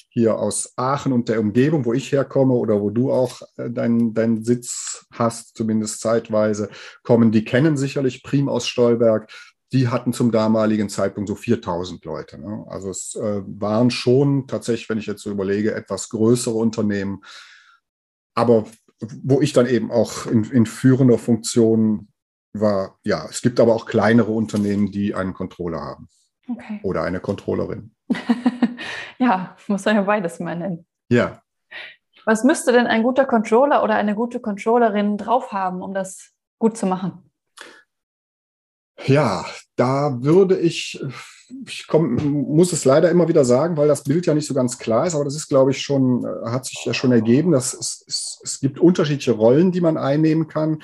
[0.10, 4.14] hier aus Aachen und der Umgebung, wo ich herkomme oder wo du auch äh, deinen
[4.14, 6.70] dein Sitz hast, zumindest zeitweise,
[7.04, 7.32] kommen.
[7.32, 9.30] Die kennen sicherlich Prim aus Stolberg.
[9.74, 12.40] die hatten zum damaligen Zeitpunkt so 4000 Leute.
[12.40, 12.66] Ne?
[12.70, 17.22] Also es äh, waren schon tatsächlich, wenn ich jetzt so überlege, etwas größere Unternehmen.
[18.38, 18.65] Aber
[19.23, 22.10] wo ich dann eben auch in, in führender Funktion
[22.54, 26.08] war, ja, es gibt aber auch kleinere Unternehmen, die einen Controller haben.
[26.47, 26.80] Okay.
[26.84, 27.95] Oder eine Controllerin.
[29.17, 30.86] ja, muss man ja beides mal nennen.
[31.10, 31.41] Ja.
[32.26, 36.78] Was müsste denn ein guter Controller oder eine gute Controllerin drauf haben, um das gut
[36.78, 37.32] zu machen?
[39.06, 39.45] Ja,
[39.76, 41.04] da würde ich,
[41.66, 44.78] ich komm, muss es leider immer wieder sagen, weil das Bild ja nicht so ganz
[44.78, 47.74] klar ist, aber das ist, glaube ich, schon, äh, hat sich ja schon ergeben, dass
[47.74, 50.84] es, es, es gibt unterschiedliche Rollen, die man einnehmen kann.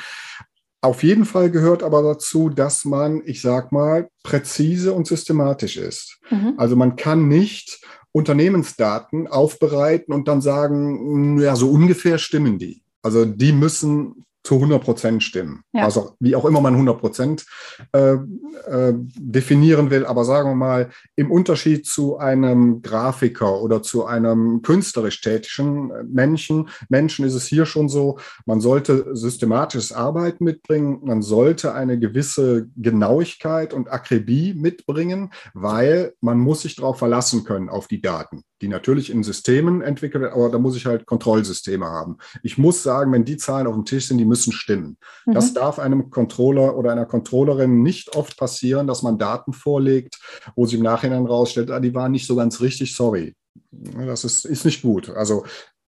[0.82, 6.20] Auf jeden Fall gehört aber dazu, dass man, ich sag mal, präzise und systematisch ist.
[6.30, 6.56] Mhm.
[6.58, 12.84] Also man kann nicht Unternehmensdaten aufbereiten und dann sagen, ja, so ungefähr stimmen die.
[13.02, 15.64] Also die müssen zu 100 Prozent stimmen.
[15.72, 15.86] Ja.
[15.86, 17.46] Also wie auch immer man 100 Prozent
[17.94, 20.06] äh, äh, definieren will.
[20.06, 26.70] Aber sagen wir mal, im Unterschied zu einem Grafiker oder zu einem künstlerisch tätigen Menschen,
[26.90, 32.68] Menschen ist es hier schon so, man sollte systematisches Arbeiten mitbringen, man sollte eine gewisse
[32.76, 38.70] Genauigkeit und Akribie mitbringen, weil man muss sich darauf verlassen können, auf die Daten die
[38.70, 42.18] natürlich in Systemen entwickelt werden, aber da muss ich halt Kontrollsysteme haben.
[42.44, 44.98] Ich muss sagen, wenn die Zahlen auf dem Tisch sind, die müssen stimmen.
[45.26, 45.34] Mhm.
[45.34, 50.18] Das darf einem Controller oder einer Controllerin nicht oft passieren, dass man Daten vorlegt,
[50.56, 53.36] wo sich im Nachhinein rausstellt, ah, die waren nicht so ganz richtig, sorry.
[53.72, 55.10] Das ist, ist nicht gut.
[55.10, 55.44] Also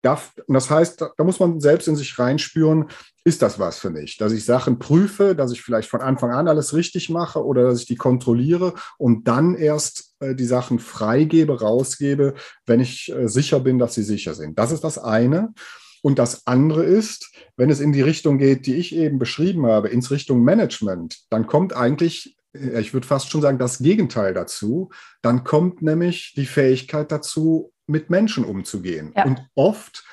[0.02, 2.86] darf, das heißt, da muss man selbst in sich reinspüren,
[3.24, 4.16] ist das was für mich?
[4.18, 7.80] Dass ich Sachen prüfe, dass ich vielleicht von Anfang an alles richtig mache oder dass
[7.80, 12.34] ich die kontrolliere und dann erst äh, die Sachen freigebe, rausgebe,
[12.66, 14.58] wenn ich äh, sicher bin, dass sie sicher sind.
[14.58, 15.54] Das ist das eine.
[16.02, 19.88] Und das andere ist, wenn es in die Richtung geht, die ich eben beschrieben habe,
[19.88, 24.90] ins Richtung Management, dann kommt eigentlich äh, ich würde fast schon sagen, das Gegenteil dazu.
[25.22, 29.12] Dann kommt nämlich die Fähigkeit dazu, mit Menschen umzugehen.
[29.16, 29.24] Ja.
[29.24, 30.04] Und oft,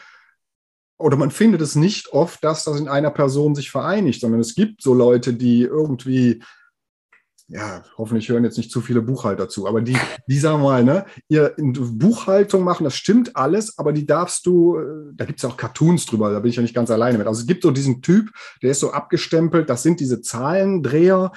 [0.98, 4.56] oder man findet es nicht oft, dass das in einer Person sich vereinigt, sondern es
[4.56, 6.42] gibt so Leute, die irgendwie
[7.50, 11.06] ja, hoffentlich hören jetzt nicht zu viele Buchhalter zu, aber die, die sagen mal, ne,
[11.30, 15.50] ihr Buchhaltung machen, das stimmt alles, aber die darfst du, äh, da gibt es ja
[15.50, 17.26] auch Cartoons drüber, da bin ich ja nicht ganz alleine mit.
[17.26, 18.30] Also es gibt so diesen Typ,
[18.62, 21.32] der ist so abgestempelt, das sind diese Zahlendreher,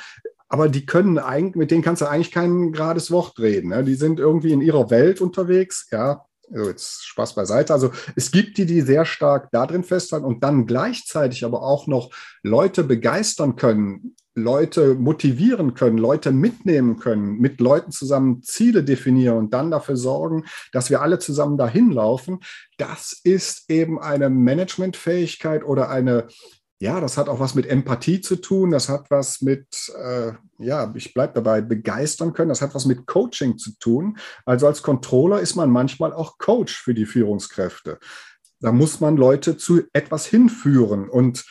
[0.52, 3.70] aber die können eigentlich, mit denen kannst du eigentlich kein gerades Wort reden.
[3.70, 3.84] Ne?
[3.84, 7.72] Die sind irgendwie in ihrer Welt unterwegs, ja, also jetzt Spaß beiseite.
[7.72, 11.86] Also es gibt die, die sehr stark da drin festhalten und dann gleichzeitig aber auch
[11.86, 12.10] noch
[12.42, 19.54] Leute begeistern können, Leute motivieren können, Leute mitnehmen können, mit Leuten zusammen Ziele definieren und
[19.54, 22.40] dann dafür sorgen, dass wir alle zusammen dahin laufen.
[22.76, 26.28] Das ist eben eine Managementfähigkeit oder eine
[26.82, 30.92] ja, das hat auch was mit Empathie zu tun, das hat was mit, äh, ja,
[30.96, 34.18] ich bleibe dabei, begeistern können, das hat was mit Coaching zu tun.
[34.46, 38.00] Also als Controller ist man manchmal auch Coach für die Führungskräfte.
[38.58, 41.44] Da muss man Leute zu etwas hinführen und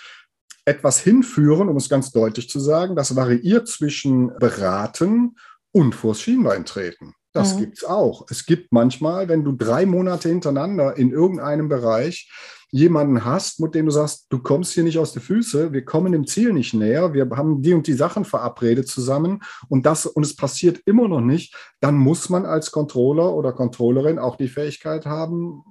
[0.66, 5.38] etwas hinführen, um es ganz deutlich zu sagen, das variiert zwischen beraten
[5.72, 7.14] und vors Schienbein treten.
[7.32, 7.60] Das mhm.
[7.60, 8.26] gibt es auch.
[8.30, 12.30] Es gibt manchmal, wenn du drei Monate hintereinander in irgendeinem Bereich
[12.72, 16.14] jemanden hast, mit dem du sagst, du kommst hier nicht aus den Füßen, wir kommen
[16.14, 20.24] dem Ziel nicht näher, wir haben die und die Sachen verabredet zusammen und das und
[20.24, 25.06] es passiert immer noch nicht, dann muss man als Controller oder Controllerin auch die Fähigkeit
[25.06, 25.64] haben,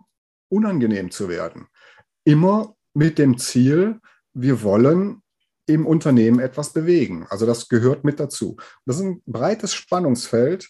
[0.51, 1.69] unangenehm zu werden.
[2.25, 4.01] Immer mit dem Ziel,
[4.35, 5.23] wir wollen
[5.67, 7.27] im Unternehmen etwas bewegen.
[7.31, 8.57] Also das gehört mit dazu.
[8.85, 10.69] Das ist ein breites Spannungsfeld.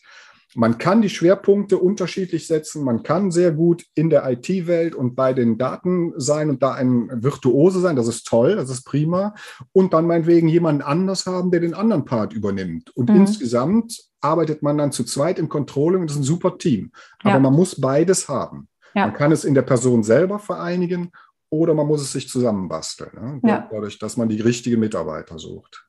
[0.55, 2.83] Man kann die Schwerpunkte unterschiedlich setzen.
[2.83, 7.09] Man kann sehr gut in der IT-Welt und bei den Daten sein und da ein
[7.23, 7.95] Virtuose sein.
[7.95, 9.35] Das ist toll, das ist prima.
[9.73, 12.91] Und dann meinetwegen jemanden anders haben, der den anderen Part übernimmt.
[12.97, 13.17] Und mhm.
[13.17, 16.91] insgesamt arbeitet man dann zu zweit im Controlling und das ist ein super Team.
[17.23, 17.41] Aber ja.
[17.41, 18.69] man muss beides haben.
[18.95, 19.07] Ja.
[19.07, 21.13] Man kann es in der Person selber vereinigen
[21.49, 23.11] oder man muss es sich zusammenbasteln.
[23.15, 23.41] Ne?
[23.45, 23.69] Ja.
[23.71, 25.87] Dadurch, dass man die richtigen Mitarbeiter sucht.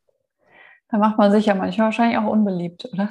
[0.89, 3.10] Da macht man sich ja manchmal wahrscheinlich auch unbeliebt, oder?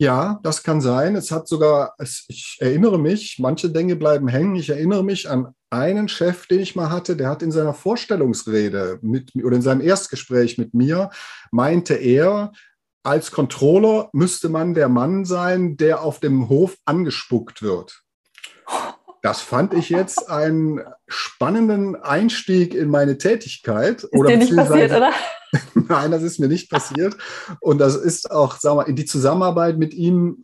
[0.00, 1.14] Ja, das kann sein.
[1.14, 4.56] Es hat sogar, ich erinnere mich, manche Dinge bleiben hängen.
[4.56, 8.98] Ich erinnere mich an einen Chef, den ich mal hatte, der hat in seiner Vorstellungsrede
[9.02, 11.10] mit oder in seinem Erstgespräch mit mir,
[11.52, 12.52] meinte er,
[13.02, 18.02] als Controller müsste man der Mann sein, der auf dem Hof angespuckt wird.
[19.22, 24.04] Das fand ich jetzt einen spannenden Einstieg in meine Tätigkeit.
[24.04, 25.12] Ist oder dir nicht passiert, oder?
[25.74, 27.16] Nein, das ist mir nicht passiert.
[27.60, 30.42] Und das ist auch, sagen wir, die Zusammenarbeit mit ihm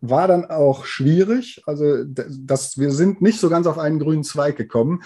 [0.00, 1.62] war dann auch schwierig.
[1.66, 5.02] Also das, wir sind nicht so ganz auf einen grünen Zweig gekommen.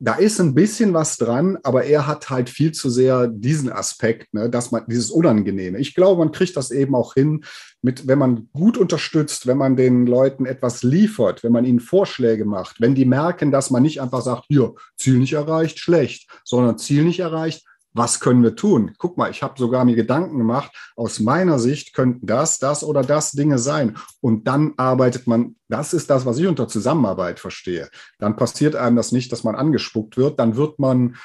[0.00, 4.34] Da ist ein bisschen was dran, aber er hat halt viel zu sehr diesen Aspekt,
[4.34, 5.78] ne, dass man dieses Unangenehme.
[5.78, 7.44] Ich glaube, man kriegt das eben auch hin,
[7.82, 12.44] mit, wenn man gut unterstützt, wenn man den Leuten etwas liefert, wenn man ihnen Vorschläge
[12.44, 16.78] macht, wenn die merken, dass man nicht einfach sagt, hier, Ziel nicht erreicht, schlecht, sondern
[16.78, 18.92] Ziel nicht erreicht, was können wir tun?
[18.98, 23.02] Guck mal, ich habe sogar mir Gedanken gemacht, aus meiner Sicht könnten das, das oder
[23.02, 23.96] das Dinge sein.
[24.20, 27.88] Und dann arbeitet man, das ist das, was ich unter Zusammenarbeit verstehe.
[28.18, 31.16] Dann passiert einem das nicht, dass man angespuckt wird, dann wird man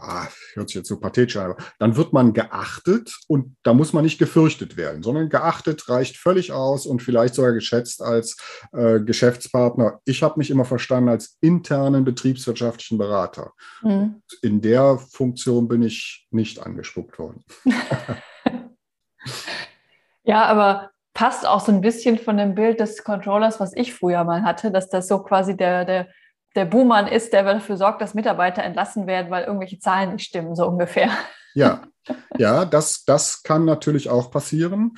[0.00, 3.92] ah, hört sich jetzt so pathetisch an, aber dann wird man geachtet und da muss
[3.92, 8.36] man nicht gefürchtet werden, sondern geachtet reicht völlig aus und vielleicht sogar geschätzt als
[8.72, 10.00] äh, Geschäftspartner.
[10.04, 13.52] Ich habe mich immer verstanden als internen betriebswirtschaftlichen Berater.
[13.82, 14.22] Mhm.
[14.42, 17.44] In der Funktion bin ich nicht angespuckt worden.
[20.24, 24.24] ja, aber passt auch so ein bisschen von dem Bild des Controllers, was ich früher
[24.24, 26.08] mal hatte, dass das so quasi der, der
[26.54, 30.54] der Buhmann ist, der dafür sorgt, dass Mitarbeiter entlassen werden, weil irgendwelche Zahlen nicht stimmen,
[30.54, 31.10] so ungefähr.
[31.54, 31.82] Ja,
[32.38, 34.94] ja, das, das kann natürlich auch passieren.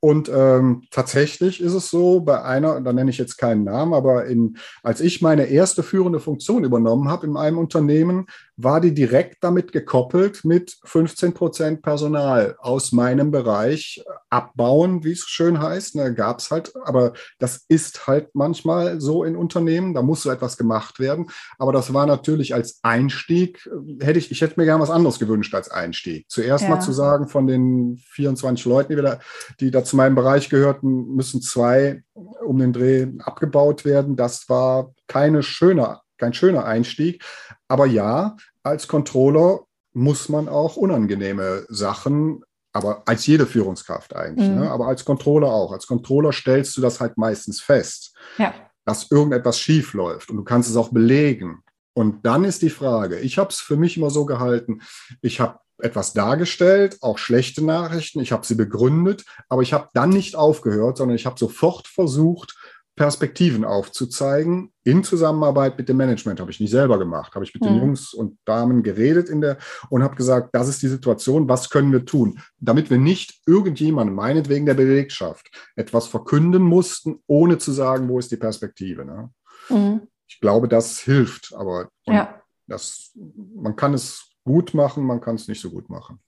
[0.00, 4.26] Und ähm, tatsächlich ist es so, bei einer, da nenne ich jetzt keinen Namen, aber
[4.26, 8.26] in, als ich meine erste führende Funktion übernommen habe in einem Unternehmen,
[8.60, 15.20] war die direkt damit gekoppelt mit 15 Prozent Personal aus meinem Bereich abbauen, wie es
[15.20, 15.94] schön heißt.
[15.94, 20.30] Ne, gab es halt, aber das ist halt manchmal so in Unternehmen, da muss so
[20.30, 21.30] etwas gemacht werden.
[21.56, 25.54] Aber das war natürlich als Einstieg, hätte ich, ich hätte mir gerne was anderes gewünscht
[25.54, 26.26] als Einstieg.
[26.28, 26.70] Zuerst ja.
[26.70, 29.20] mal zu sagen, von den 24 Leuten, die, da,
[29.60, 32.02] die da zu meinem Bereich gehörten, müssen zwei
[32.44, 34.16] um den Dreh abgebaut werden.
[34.16, 37.24] Das war keine schöne kein schöner Einstieg.
[37.68, 39.60] Aber ja, als Controller
[39.92, 44.60] muss man auch unangenehme Sachen, aber als jede Führungskraft eigentlich, mhm.
[44.60, 44.70] ne?
[44.70, 45.72] aber als Controller auch.
[45.72, 48.54] Als Controller stellst du das halt meistens fest, ja.
[48.84, 51.62] dass irgendetwas schief läuft und du kannst es auch belegen.
[51.94, 54.82] Und dann ist die Frage, ich habe es für mich immer so gehalten,
[55.20, 60.10] ich habe etwas dargestellt, auch schlechte Nachrichten, ich habe sie begründet, aber ich habe dann
[60.10, 62.56] nicht aufgehört, sondern ich habe sofort versucht,
[62.98, 66.40] Perspektiven aufzuzeigen in Zusammenarbeit mit dem Management.
[66.40, 67.68] Habe ich nicht selber gemacht, habe ich mit mhm.
[67.68, 69.56] den Jungs und Damen geredet in der
[69.88, 74.16] und habe gesagt, das ist die Situation, was können wir tun, damit wir nicht irgendjemandem,
[74.16, 79.04] meinetwegen der Belegschaft, etwas verkünden mussten, ohne zu sagen, wo ist die Perspektive.
[79.04, 79.30] Ne?
[79.70, 80.00] Mhm.
[80.26, 82.42] Ich glaube, das hilft, aber ja.
[82.66, 83.12] das,
[83.54, 86.18] man kann es gut machen, man kann es nicht so gut machen.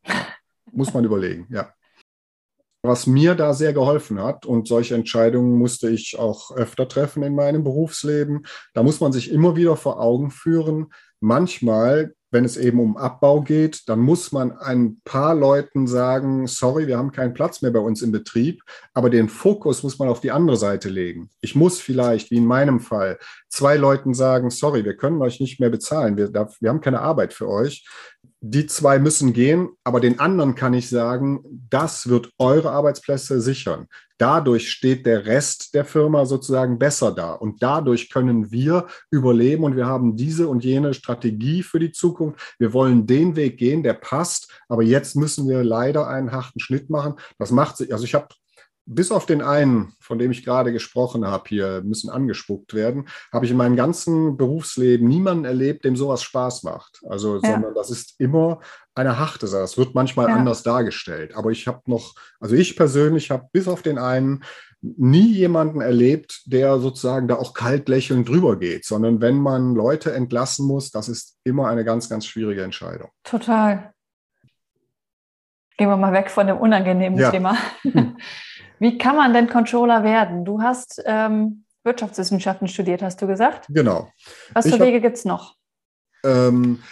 [0.72, 1.72] Muss man überlegen, ja.
[2.82, 7.34] Was mir da sehr geholfen hat, und solche Entscheidungen musste ich auch öfter treffen in
[7.34, 12.80] meinem Berufsleben, da muss man sich immer wieder vor Augen führen, manchmal wenn es eben
[12.80, 17.60] um Abbau geht, dann muss man ein paar Leuten sagen, sorry, wir haben keinen Platz
[17.60, 18.62] mehr bei uns im Betrieb,
[18.94, 21.30] aber den Fokus muss man auf die andere Seite legen.
[21.40, 25.58] Ich muss vielleicht, wie in meinem Fall, zwei Leuten sagen, sorry, wir können euch nicht
[25.58, 27.84] mehr bezahlen, wir, wir haben keine Arbeit für euch.
[28.42, 33.86] Die zwei müssen gehen, aber den anderen kann ich sagen, das wird eure Arbeitsplätze sichern.
[34.16, 37.32] Dadurch steht der Rest der Firma sozusagen besser da.
[37.32, 42.54] Und dadurch können wir überleben und wir haben diese und jene Strategie für die Zukunft.
[42.58, 44.50] Wir wollen den Weg gehen, der passt.
[44.68, 47.14] Aber jetzt müssen wir leider einen harten Schnitt machen.
[47.38, 48.28] Das macht sich, also ich habe
[48.92, 53.44] bis auf den einen, von dem ich gerade gesprochen habe, hier müssen angespuckt werden, habe
[53.44, 57.00] ich in meinem ganzen Berufsleben niemanden erlebt, dem sowas Spaß macht.
[57.08, 57.52] Also, ja.
[57.52, 58.58] sondern das ist immer
[58.96, 59.62] eine harte Sache.
[59.62, 60.34] Das wird manchmal ja.
[60.34, 61.36] anders dargestellt.
[61.36, 64.42] Aber ich habe noch, also ich persönlich habe bis auf den einen
[64.82, 70.12] nie jemanden erlebt, der sozusagen da auch kalt lächelnd drüber geht, sondern wenn man Leute
[70.12, 73.10] entlassen muss, das ist immer eine ganz, ganz schwierige Entscheidung.
[73.22, 73.92] Total.
[75.76, 77.30] Gehen wir mal weg von dem unangenehmen ja.
[77.30, 77.56] Thema.
[78.80, 80.44] Wie kann man denn Controller werden?
[80.44, 83.66] Du hast ähm, Wirtschaftswissenschaften studiert, hast du gesagt?
[83.68, 84.10] Genau.
[84.54, 85.54] Was für Wege gibt es noch?
[86.24, 86.82] Ähm,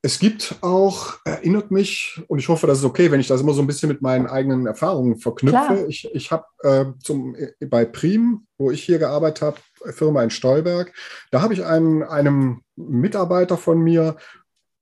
[0.00, 3.52] es gibt auch, erinnert mich, und ich hoffe, das ist okay, wenn ich das immer
[3.52, 5.58] so ein bisschen mit meinen eigenen Erfahrungen verknüpfe.
[5.58, 5.88] Klar.
[5.88, 9.56] Ich, ich habe äh, bei Prim, wo ich hier gearbeitet habe,
[9.92, 10.92] Firma in Stolberg,
[11.30, 14.16] da habe ich einen, einem Mitarbeiter von mir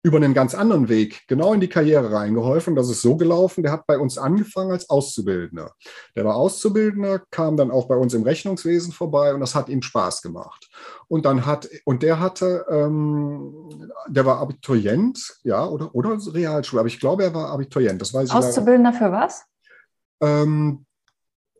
[0.04, 2.76] über einen ganz anderen Weg genau in die Karriere reingeholfen.
[2.76, 5.72] Das ist so gelaufen, der hat bei uns angefangen als Auszubildender.
[6.14, 9.80] Der war Auszubildender, kam dann auch bei uns im Rechnungswesen vorbei und das hat ihm
[9.80, 10.68] Spaß gemacht.
[11.08, 16.88] Und dann hat, und der hatte, ähm, der war Abiturient, ja, oder, oder Realschule, aber
[16.88, 17.98] ich glaube, er war Abiturient.
[18.02, 19.46] Das weiß ich Auszubildender für was?
[20.20, 20.84] Ähm,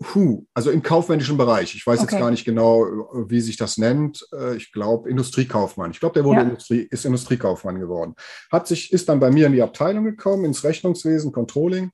[0.03, 1.75] Puh, also im kaufmännischen Bereich.
[1.75, 2.13] Ich weiß okay.
[2.13, 2.83] jetzt gar nicht genau,
[3.29, 4.27] wie sich das nennt.
[4.33, 5.93] Äh, ich glaube, Industriekaufmann.
[5.93, 6.43] Ich glaube, der wurde ja.
[6.43, 8.15] Industrie, ist Industriekaufmann geworden.
[8.51, 11.91] Hat sich, ist dann bei mir in die Abteilung gekommen, ins Rechnungswesen, Controlling.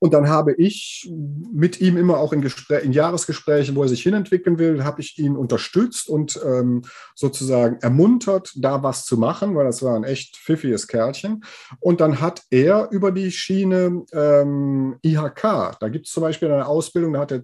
[0.00, 1.12] Und dann habe ich
[1.52, 5.18] mit ihm immer auch in, Gespräch, in Jahresgesprächen, wo er sich hinentwickeln will, habe ich
[5.18, 6.82] ihn unterstützt und ähm,
[7.14, 11.44] sozusagen ermuntert, da was zu machen, weil das war ein echt pfiffiges Kerlchen.
[11.80, 16.66] Und dann hat er über die Schiene ähm, IHK, da gibt es zum Beispiel eine
[16.66, 17.42] Ausbildung, da hat er,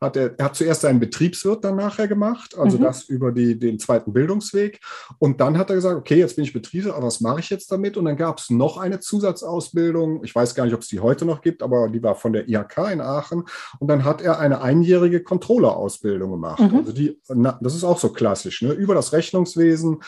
[0.00, 2.82] hat er, er hat zuerst einen Betriebswirt dann nachher gemacht, also mhm.
[2.84, 4.80] das über die, den zweiten Bildungsweg.
[5.18, 7.70] Und dann hat er gesagt, okay, jetzt bin ich Betriebswirt, aber was mache ich jetzt
[7.70, 7.98] damit?
[7.98, 11.26] Und dann gab es noch eine Zusatzausbildung, ich weiß gar nicht, ob es die heute
[11.26, 13.44] noch gibt, aber die die war von der IHK in Aachen.
[13.78, 16.60] Und dann hat er eine einjährige Controller-Ausbildung gemacht.
[16.60, 16.78] Mhm.
[16.78, 18.72] Also die, na, das ist auch so klassisch, ne?
[18.72, 20.00] über das Rechnungswesen,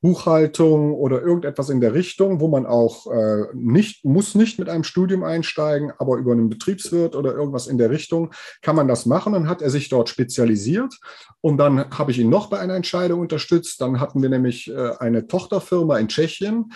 [0.00, 4.84] Buchhaltung oder irgendetwas in der Richtung, wo man auch äh, nicht, muss nicht mit einem
[4.84, 9.32] Studium einsteigen, aber über einen Betriebswirt oder irgendwas in der Richtung kann man das machen.
[9.32, 10.98] Dann hat er sich dort spezialisiert.
[11.40, 13.80] Und dann habe ich ihn noch bei einer Entscheidung unterstützt.
[13.80, 16.72] Dann hatten wir nämlich äh, eine Tochterfirma in Tschechien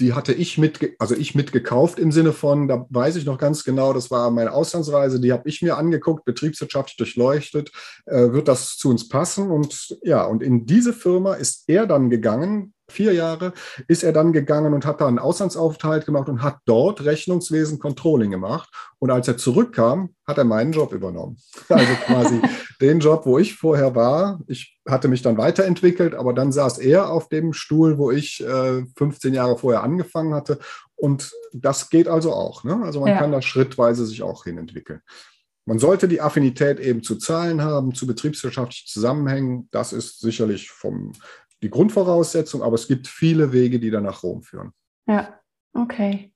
[0.00, 3.64] die hatte ich mit, also ich mitgekauft im Sinne von, da weiß ich noch ganz
[3.64, 7.70] genau, das war meine Auslandsreise, die habe ich mir angeguckt, betriebswirtschaftlich durchleuchtet,
[8.06, 9.50] äh, wird das zu uns passen?
[9.50, 13.52] Und ja, und in diese Firma ist er dann gegangen, vier Jahre,
[13.88, 18.30] ist er dann gegangen und hat da einen Auslandsaufenthalt gemacht und hat dort Rechnungswesen Controlling
[18.30, 18.68] gemacht.
[18.98, 21.36] Und als er zurückkam, hat er meinen Job übernommen.
[21.68, 22.42] Also quasi
[22.80, 24.40] den Job, wo ich vorher war.
[24.46, 28.84] Ich hatte mich dann weiterentwickelt, aber dann saß er auf dem Stuhl, wo ich äh,
[28.96, 30.58] 15 Jahre vorher angefangen hatte.
[30.96, 32.64] Und das geht also auch.
[32.64, 32.80] Ne?
[32.82, 33.18] Also man ja.
[33.18, 35.00] kann da schrittweise sich auch hinentwickeln.
[35.66, 39.68] Man sollte die Affinität eben zu Zahlen haben, zu betriebswirtschaftlichen Zusammenhängen.
[39.70, 41.12] Das ist sicherlich vom
[41.62, 44.72] die Grundvoraussetzung, aber es gibt viele Wege, die dann nach Rom führen.
[45.06, 45.40] Ja,
[45.74, 46.32] okay.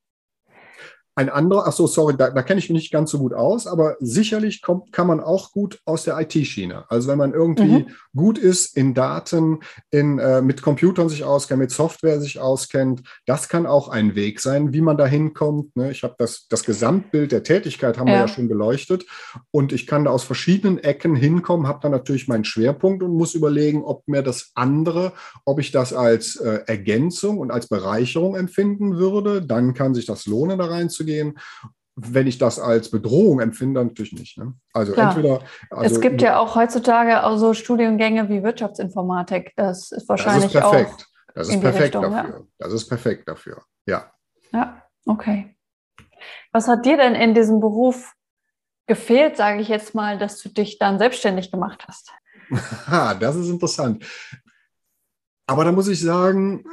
[1.17, 3.69] Ein anderer, ach so, sorry, da, da kenne ich mich nicht ganz so gut aus,
[3.69, 6.87] aber sicherlich kommt, kann man auch gut aus der IT-Schiene.
[6.89, 7.87] Also wenn man irgendwie mhm.
[8.17, 9.61] gut ist in Daten,
[9.93, 14.41] in, äh, mit Computern sich auskennt, mit Software sich auskennt, das kann auch ein Weg
[14.41, 15.77] sein, wie man da hinkommt.
[15.77, 15.93] Ne?
[15.93, 18.15] Ich habe das, das Gesamtbild der Tätigkeit haben ja.
[18.15, 19.07] wir ja schon beleuchtet
[19.53, 23.35] und ich kann da aus verschiedenen Ecken hinkommen, habe dann natürlich meinen Schwerpunkt und muss
[23.35, 25.13] überlegen, ob mir das andere,
[25.45, 29.43] ob ich das als äh, Ergänzung und als Bereicherung empfinden würde.
[29.43, 31.39] Dann kann sich das lohnen, da reinzugehen gehen.
[31.97, 34.37] Wenn ich das als Bedrohung empfinde, dann natürlich nicht.
[34.37, 34.55] Ne?
[34.73, 35.11] Also Klar.
[35.17, 35.41] entweder.
[35.71, 39.53] Also, es gibt ja auch heutzutage auch so Studiengänge wie Wirtschaftsinformatik.
[39.57, 41.03] Das ist wahrscheinlich das ist perfekt.
[41.03, 41.15] auch.
[41.35, 42.31] Das ist perfekt Richtung, dafür.
[42.31, 42.47] Ja.
[42.59, 43.63] Das ist perfekt dafür.
[43.87, 44.13] Ja.
[44.53, 45.57] Ja, okay.
[46.53, 48.13] Was hat dir denn in diesem Beruf
[48.87, 52.13] gefehlt, sage ich jetzt mal, dass du dich dann selbstständig gemacht hast?
[53.21, 54.05] das ist interessant.
[55.47, 56.65] Aber da muss ich sagen,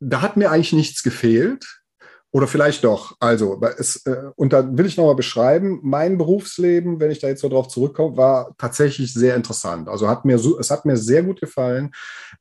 [0.00, 1.83] da hat mir eigentlich nichts gefehlt.
[2.34, 3.14] Oder vielleicht doch.
[3.20, 7.42] Also, es, äh, und da will ich nochmal beschreiben, mein Berufsleben, wenn ich da jetzt
[7.42, 9.88] so drauf zurückkomme, war tatsächlich sehr interessant.
[9.88, 11.92] Also hat mir so, es hat mir sehr gut gefallen.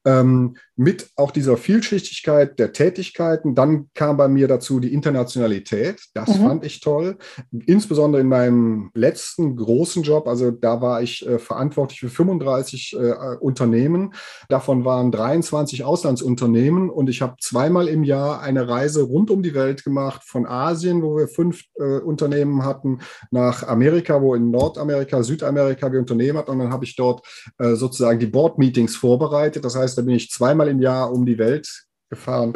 [0.03, 3.53] Ähm, mit auch dieser Vielschichtigkeit der Tätigkeiten.
[3.53, 6.01] Dann kam bei mir dazu die Internationalität.
[6.15, 6.47] Das mhm.
[6.47, 7.17] fand ich toll.
[7.51, 10.27] Insbesondere in meinem letzten großen Job.
[10.27, 14.15] Also da war ich äh, verantwortlich für 35 äh, Unternehmen.
[14.49, 19.53] Davon waren 23 Auslandsunternehmen und ich habe zweimal im Jahr eine Reise rund um die
[19.53, 22.99] Welt gemacht, von Asien, wo wir fünf äh, Unternehmen hatten,
[23.31, 26.51] nach Amerika, wo in Nordamerika, Südamerika wir Unternehmen hatten.
[26.51, 27.25] Und dann habe ich dort
[27.59, 29.63] äh, sozusagen die Board-Meetings vorbereitet.
[29.65, 32.53] Das heißt, da bin ich zweimal im Jahr um die Welt gefahren.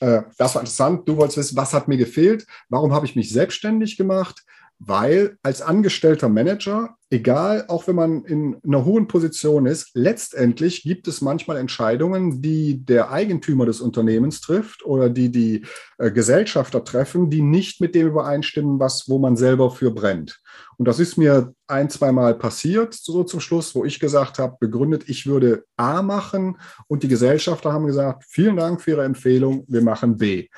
[0.00, 1.08] Äh, das war interessant.
[1.08, 2.46] Du wolltest wissen, was hat mir gefehlt?
[2.68, 4.42] Warum habe ich mich selbstständig gemacht?
[4.84, 11.06] Weil als angestellter Manager egal, auch wenn man in einer hohen Position ist, letztendlich gibt
[11.06, 15.66] es manchmal Entscheidungen, die der Eigentümer des Unternehmens trifft oder die die
[15.98, 20.40] äh, Gesellschafter treffen, die nicht mit dem übereinstimmen, was, wo man selber für brennt.
[20.78, 25.04] Und das ist mir ein, zweimal passiert, so zum Schluss, wo ich gesagt habe, begründet,
[25.08, 29.82] ich würde A machen und die Gesellschafter haben gesagt, vielen Dank für Ihre Empfehlung, wir
[29.82, 30.48] machen B.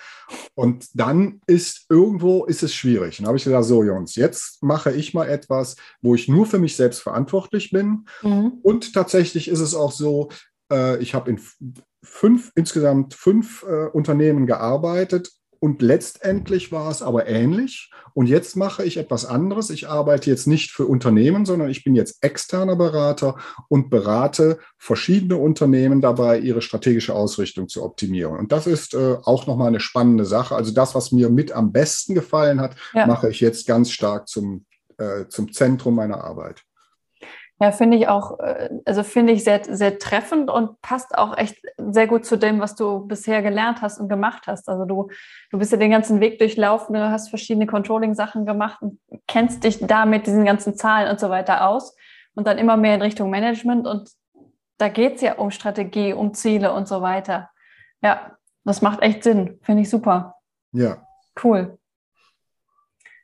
[0.55, 3.19] Und dann ist irgendwo, ist es schwierig.
[3.19, 6.45] Und dann habe ich gesagt, so Jungs, jetzt mache ich mal etwas, wo ich nur
[6.45, 8.07] nur für mich selbst verantwortlich bin.
[8.23, 8.59] Mhm.
[8.63, 10.29] Und tatsächlich ist es auch so,
[10.71, 11.41] äh, ich habe in
[12.03, 15.31] fünf, insgesamt fünf äh, Unternehmen gearbeitet
[15.65, 17.91] und letztendlich war es aber ähnlich.
[18.13, 19.71] Und jetzt mache ich etwas anderes.
[19.71, 23.39] Ich arbeite jetzt nicht für Unternehmen, sondern ich bin jetzt externer Berater
[23.71, 28.37] und berate verschiedene Unternehmen dabei, ihre strategische Ausrichtung zu optimieren.
[28.37, 30.55] Und das ist äh, auch nochmal eine spannende Sache.
[30.55, 33.07] Also das, was mir mit am besten gefallen hat, ja.
[33.07, 34.67] mache ich jetzt ganz stark zum
[34.99, 36.64] äh, zum Zentrum meiner Arbeit.
[37.61, 41.57] Ja, finde ich auch, äh, also finde ich sehr, sehr treffend und passt auch echt
[41.79, 44.69] sehr gut zu dem, was du bisher gelernt hast und gemacht hast.
[44.69, 45.09] Also du,
[45.51, 48.99] du bist ja den ganzen Weg durchlaufen, du hast verschiedene Controlling-Sachen gemacht und
[49.29, 51.95] kennst dich da mit diesen ganzen Zahlen und so weiter aus
[52.35, 54.11] und dann immer mehr in Richtung Management und
[54.79, 57.51] da geht es ja um Strategie, um Ziele und so weiter.
[58.03, 60.35] Ja, das macht echt Sinn, finde ich super.
[60.73, 61.07] Ja.
[61.43, 61.79] Cool.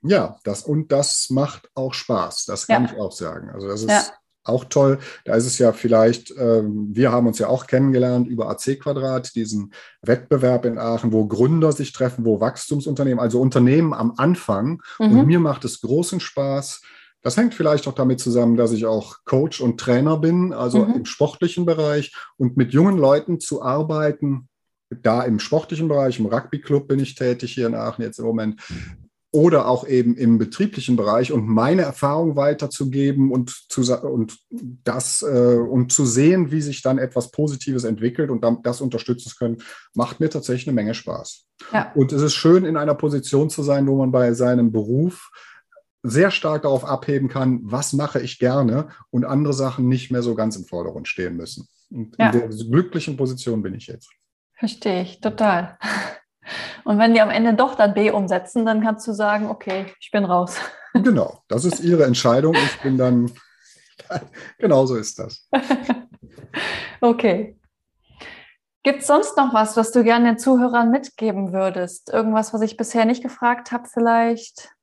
[0.02, 2.46] Ja, das und das macht auch Spaß.
[2.46, 2.92] Das kann ja.
[2.92, 3.50] ich auch sagen.
[3.50, 4.02] Also das ist ja.
[4.51, 4.98] Auch toll.
[5.24, 9.34] Da ist es ja vielleicht, äh, wir haben uns ja auch kennengelernt über AC Quadrat,
[9.34, 9.72] diesen
[10.03, 14.82] Wettbewerb in Aachen, wo Gründer sich treffen, wo Wachstumsunternehmen, also Unternehmen am Anfang.
[14.98, 15.18] Mhm.
[15.18, 16.82] Und mir macht es großen Spaß.
[17.22, 20.94] Das hängt vielleicht auch damit zusammen, dass ich auch Coach und Trainer bin, also mhm.
[20.94, 24.48] im sportlichen Bereich und mit jungen Leuten zu arbeiten,
[24.90, 28.61] da im sportlichen Bereich, im Rugby-Club bin ich tätig hier in Aachen jetzt im Moment,
[29.32, 35.56] oder auch eben im betrieblichen Bereich und meine Erfahrung weiterzugeben und zu, und das äh,
[35.56, 39.58] und zu sehen, wie sich dann etwas Positives entwickelt und dann das unterstützen zu können,
[39.94, 41.46] macht mir tatsächlich eine Menge Spaß.
[41.72, 41.92] Ja.
[41.94, 45.30] Und es ist schön, in einer Position zu sein, wo man bei seinem Beruf
[46.02, 50.34] sehr stark darauf abheben kann, was mache ich gerne und andere Sachen nicht mehr so
[50.34, 51.68] ganz im Vordergrund stehen müssen.
[51.90, 52.30] Und ja.
[52.30, 54.10] in der glücklichen Position bin ich jetzt.
[54.54, 55.78] Verstehe ich, total.
[56.84, 60.11] Und wenn die am Ende doch dann B umsetzen, dann kannst du sagen, okay, ich
[60.11, 60.57] bin raus.
[60.92, 62.53] Genau, das ist ihre Entscheidung.
[62.57, 63.30] Ich bin dann,
[64.59, 65.48] genau so ist das.
[67.01, 67.57] okay.
[68.82, 72.12] Gibt es sonst noch was, was du gerne den Zuhörern mitgeben würdest?
[72.12, 74.74] Irgendwas, was ich bisher nicht gefragt habe, vielleicht?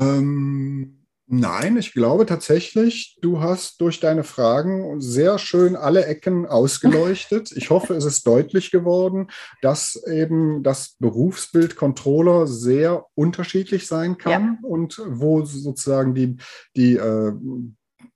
[0.00, 0.97] Ähm,
[1.30, 7.52] Nein, ich glaube tatsächlich, du hast durch deine Fragen sehr schön alle Ecken ausgeleuchtet.
[7.52, 9.28] Ich hoffe, es ist deutlich geworden,
[9.60, 14.68] dass eben das Berufsbild Controller sehr unterschiedlich sein kann ja.
[14.68, 16.38] und wo sozusagen die,
[16.76, 17.32] die, äh,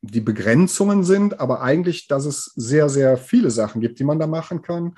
[0.01, 4.27] die Begrenzungen sind, aber eigentlich, dass es sehr, sehr viele Sachen gibt, die man da
[4.27, 4.95] machen kann.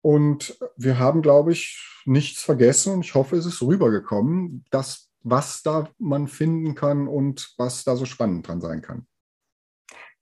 [0.00, 5.62] Und wir haben, glaube ich, nichts vergessen und ich hoffe, es ist rübergekommen, dass was
[5.62, 9.06] da man finden kann und was da so spannend dran sein kann.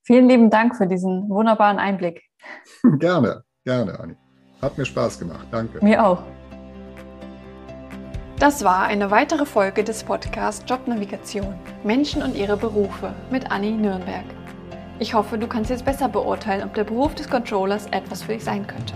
[0.03, 2.23] Vielen lieben Dank für diesen wunderbaren Einblick.
[2.99, 4.17] gerne, gerne, Anni.
[4.63, 5.47] Hat mir Spaß gemacht.
[5.51, 5.85] Danke.
[5.85, 6.23] Mir auch.
[8.39, 14.25] Das war eine weitere Folge des Podcasts Jobnavigation Menschen und ihre Berufe mit Anni Nürnberg.
[14.99, 18.45] Ich hoffe, du kannst jetzt besser beurteilen, ob der Beruf des Controllers etwas für dich
[18.45, 18.95] sein könnte.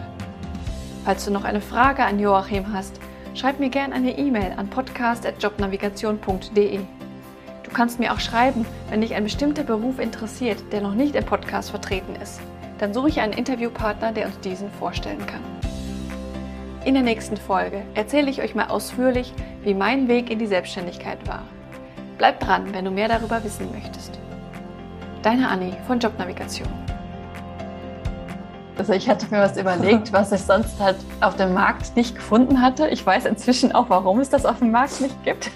[1.05, 3.01] Falls du noch eine Frage an Joachim hast,
[3.35, 6.79] Schreib mir gerne eine E-Mail an podcast.jobnavigation.de.
[6.79, 11.25] Du kannst mir auch schreiben, wenn dich ein bestimmter Beruf interessiert, der noch nicht im
[11.25, 12.41] Podcast vertreten ist.
[12.79, 15.43] Dann suche ich einen Interviewpartner, der uns diesen vorstellen kann.
[16.85, 21.29] In der nächsten Folge erzähle ich euch mal ausführlich, wie mein Weg in die Selbstständigkeit
[21.29, 21.43] war.
[22.19, 24.19] Bleib dran, wenn du mehr darüber wissen möchtest.
[25.23, 26.69] Deine Anni von Jobnavigation.
[28.81, 32.63] Also ich hatte mir was überlegt, was ich sonst halt auf dem Markt nicht gefunden
[32.63, 32.89] hatte.
[32.89, 35.51] Ich weiß inzwischen auch, warum es das auf dem Markt nicht gibt.